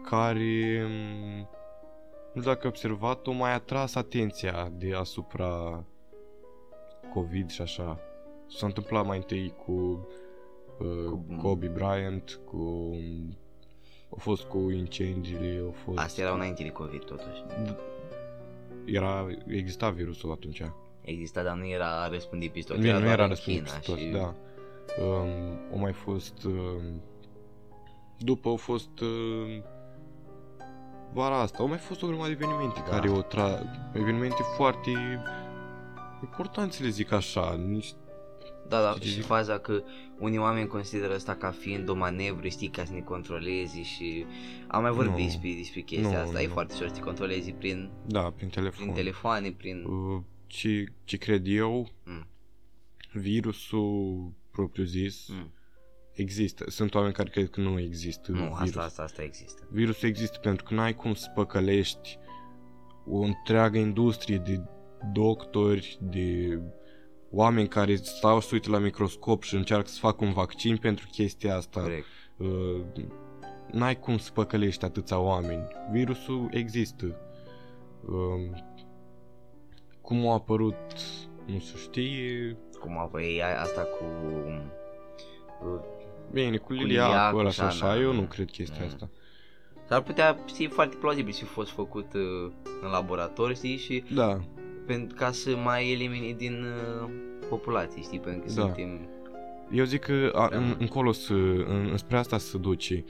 [0.09, 1.49] care, um,
[2.33, 5.83] nu știu dacă ai observat, au mai atras atenția de asupra
[7.13, 7.99] COVID și așa.
[8.47, 10.07] S-a întâmplat mai întâi cu,
[10.79, 12.89] uh, Cu- Kobe Bryant, cu...
[14.09, 15.97] Au fost cu incendiile, au fost...
[15.97, 17.43] Asta era înainte de COVID, totuși.
[18.85, 20.61] Era, exista virusul atunci.
[21.01, 22.81] Exista, dar nu era răspândit peste tot.
[22.81, 24.07] Bine, nu doar era în răspândit China peste tot, și...
[24.07, 24.35] da.
[25.03, 26.43] Um, au mai fost...
[26.43, 27.01] Um,
[28.17, 28.99] după au fost...
[28.99, 29.63] Um,
[31.13, 32.89] vara asta, au mai fost o grămadă de evenimente Da.
[32.89, 33.59] care o tra...
[33.93, 34.89] evenimente foarte
[36.21, 37.93] importante, să le zic așa, nici
[38.69, 39.23] Da, da, Ce și zic?
[39.23, 39.83] faza că
[40.19, 44.25] unii oameni consideră asta ca fiind o manevră, știi, ca să ne controlezi și
[44.67, 45.23] am mai vorbit Nu.
[45.23, 46.53] despre, despre chestia Nu, asta, nu, e nu.
[46.53, 48.83] foarte ușor să te controlezi prin, Da, prin telefon.
[48.83, 49.83] prin telefoane, prin...
[49.83, 52.27] Uh, ce, ce cred eu, Mm.
[53.13, 55.51] virusul propriu zis Mm.
[56.13, 56.69] există.
[56.69, 58.59] Sunt oameni care cred că nu există Nu, virus.
[58.59, 59.67] asta, asta, asta există.
[59.71, 62.17] Virusul există pentru că n-ai cum să păcălești
[63.05, 64.61] o întreagă industrie de
[65.13, 66.59] doctori, de
[67.31, 71.55] oameni care stau să uită la microscop și încearcă să facă un vaccin pentru chestia
[71.55, 71.81] asta.
[71.81, 72.05] Corect.
[72.37, 72.81] Uh,
[73.71, 75.67] n-ai cum să păcălești atâția oameni.
[75.91, 77.05] Virusul există.
[78.05, 78.57] Uh,
[80.01, 80.75] cum a apărut,
[81.45, 82.57] nu se știe.
[82.79, 84.03] Cum a păi, asta cu...
[85.65, 85.79] uh,
[86.31, 88.15] Bine, cu liliacul liliacul ăla și așa, așa, da, eu da.
[88.15, 88.87] nu cred chestia Mm.
[88.87, 89.09] asta.
[89.87, 92.51] S-ar putea, știi, foarte plauzibil să fi fost făcut uh,
[92.81, 94.39] în laborator, știi, și Da,
[94.89, 96.63] pentru ca să mai elimini din
[97.03, 97.09] uh,
[97.49, 98.61] populație, știi, pentru că Da.
[98.61, 99.09] suntem...
[99.71, 100.57] eu zic că a, Da.
[100.57, 101.33] în, încolo să,
[101.67, 103.03] în, spre asta să duce.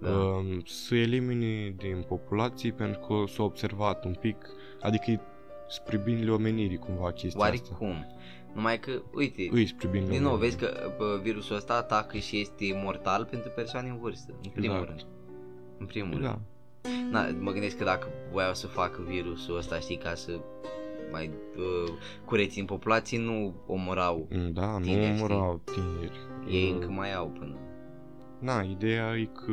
[0.00, 0.10] Da.
[0.10, 4.36] Um, să elimine din populație pentru că s-a observat un pic,
[4.80, 5.20] adică e
[5.68, 7.62] spre binele omenirii cumva chestia asta.
[7.78, 8.06] Oarecum.
[8.54, 10.56] Numai că, uite, Îi spre binele din nou, omenirii.
[10.58, 14.76] vezi că bă, virusul ăsta atacă și este mortal pentru persoane în vârstă, în primul
[14.76, 14.88] Exact.
[14.88, 15.06] rând.
[15.78, 16.26] În primul Da.
[16.28, 17.10] rând.
[17.12, 20.40] Na, mă gândesc că dacă voiau să facă virusul ăsta, știi, ca să
[21.10, 21.92] mai uh,
[22.24, 24.28] cureți în populație, nu omorau.
[24.52, 26.18] Da, nu Tineri, omorau tineri.
[26.48, 27.56] Ei Uh, încă mai au până.
[28.38, 29.52] Na, ideea e că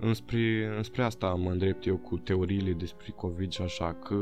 [0.00, 4.14] înspre, înspre asta mă îndrept eu cu teoriile despre COVID și așa, că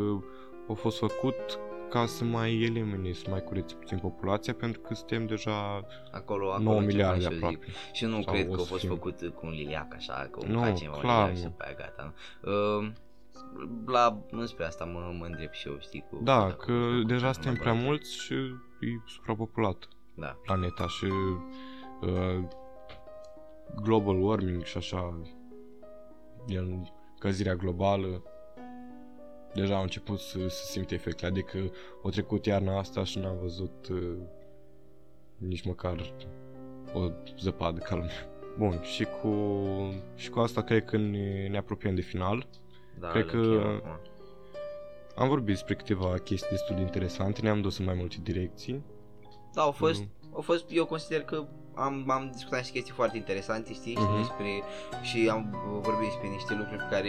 [0.68, 1.58] au fost făcut
[1.90, 6.62] ca să mai elimine, să mai cureți puțin populația, pentru că suntem deja Acolo, acolo
[6.62, 7.36] 9 începem miliarde să zic.
[7.44, 7.66] aproape.
[7.92, 8.88] Și nu Sau cred o că a să fost fim.
[8.88, 11.48] făcut cu un liliac așa, că un Nu, facem un clar liliac și nu.
[11.48, 12.12] după aia gata.
[12.42, 12.50] nu?
[12.80, 12.90] Uh,
[13.86, 16.20] la, înspre asta mă, mă îndrept și eu, știi, cu...
[16.22, 17.90] Da, dacă că a fost făcut deja în suntem prea laborator.
[17.90, 18.34] mulți și
[18.80, 21.04] e suprapopulat Da, planeta și
[22.00, 22.44] uh,
[23.82, 25.20] global warming și așa,
[26.46, 28.22] gen încălzirea globală,
[29.54, 31.58] deja au început să se simte efectele, adică
[32.02, 34.16] o trecut iarna asta și n-am văzut uh,
[35.36, 36.14] nici măcar
[36.92, 38.30] o zăpadă ca lumea.
[38.58, 39.54] Bun, și cu,
[40.14, 42.46] și cu asta cred că ne, ne apropiem de final.
[43.02, 44.00] Da, Cred le că- încheiem acum.
[45.16, 48.82] Am vorbit despre câteva chestii destul de interesante, ne-am dus în mai multe direcții.
[49.54, 50.08] Da, au fost, Mm.
[50.34, 54.16] au fost, eu consider că am, am discutat niște chestii foarte interesante, știi, și Mhm.
[54.16, 54.62] despre,
[55.02, 57.08] și am vorbit despre niște lucruri pe care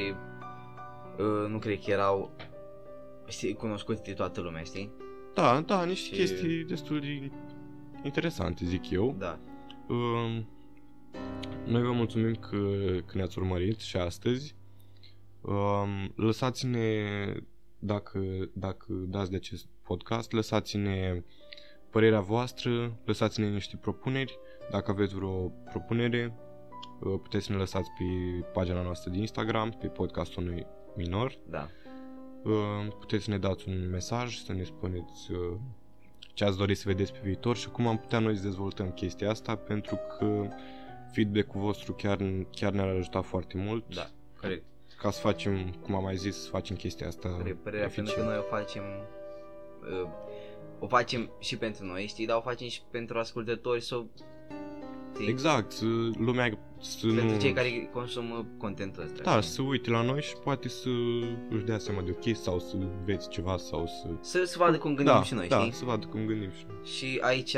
[1.19, 2.31] uh, nu cred că erau
[3.27, 4.91] știi, cunoscute de toată lumea, știi?
[5.33, 7.31] Da, da, niște Și- chestii destul de
[8.03, 9.15] interesante, zic eu.
[9.17, 9.39] Da.
[9.87, 10.47] Um,
[11.65, 12.57] Noi vă mulțumim că,
[13.05, 14.55] că ne-ați urmărit și astăzi.
[15.43, 17.05] Um, Lăsați-ne,
[17.79, 18.19] dacă,
[18.53, 21.23] dacă dați de acest podcast, lăsați-ne
[21.89, 24.37] părerea voastră, lăsați-ne niște propuneri.
[24.71, 26.33] Dacă aveți vreo propunere,
[26.99, 28.03] uh, puteți să ne lăsați pe
[28.53, 30.65] pagina noastră de Instagram, pe podcastul unui
[30.95, 31.37] minor.
[31.49, 31.67] Da.
[32.43, 35.57] Uh, puteți să ne dați un mesaj, să ne spuneți uh,
[36.33, 39.29] ce ați dori să vedeți pe viitor și cum am putea noi să dezvoltăm chestia
[39.29, 40.47] asta, pentru că
[41.11, 44.63] feedback-ul vostru chiar, chiar ne-ar ajuta foarte mult Da, corect.
[45.03, 47.63] Ca să facem, cum am mai zis, să facem chestia asta Corect.
[47.63, 48.29] Părerea, pentru că eficient.
[48.29, 48.83] noi o facem
[50.03, 50.09] uh,
[50.79, 54.09] o facem și pentru noi, știi, dar o facem și pentru ascultători sau
[55.13, 55.27] știi?
[55.27, 55.85] Exact, să
[56.17, 57.39] lumea să pentru nu...
[57.39, 59.23] cei care consumă contentul ăsta.
[59.23, 59.53] Da, știi?
[59.53, 60.89] să uite la noi și poate să
[61.49, 64.07] își dea seama de o chestie sau să înveți ceva sau să...
[64.21, 65.73] Să, să vadă cum gândim da, și noi, da, știi?
[65.73, 66.85] să vadă cum gândim și noi.
[66.85, 67.55] Și aici,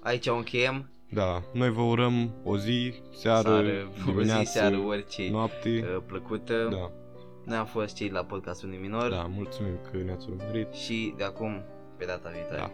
[0.00, 0.90] aici o încheiem.
[1.12, 5.68] Da, noi vă urăm o zi, seară, Seară, o dimineață, zi, seară, orice noapte.
[5.96, 6.68] uh, plăcută.
[6.70, 6.90] Da,
[7.44, 10.72] Noi am fost cei la podcastul unui minor da, mulțumim că ne-ați urmărit.
[10.72, 11.62] și de acum
[11.96, 12.56] pe data viitoare.
[12.56, 12.70] Da,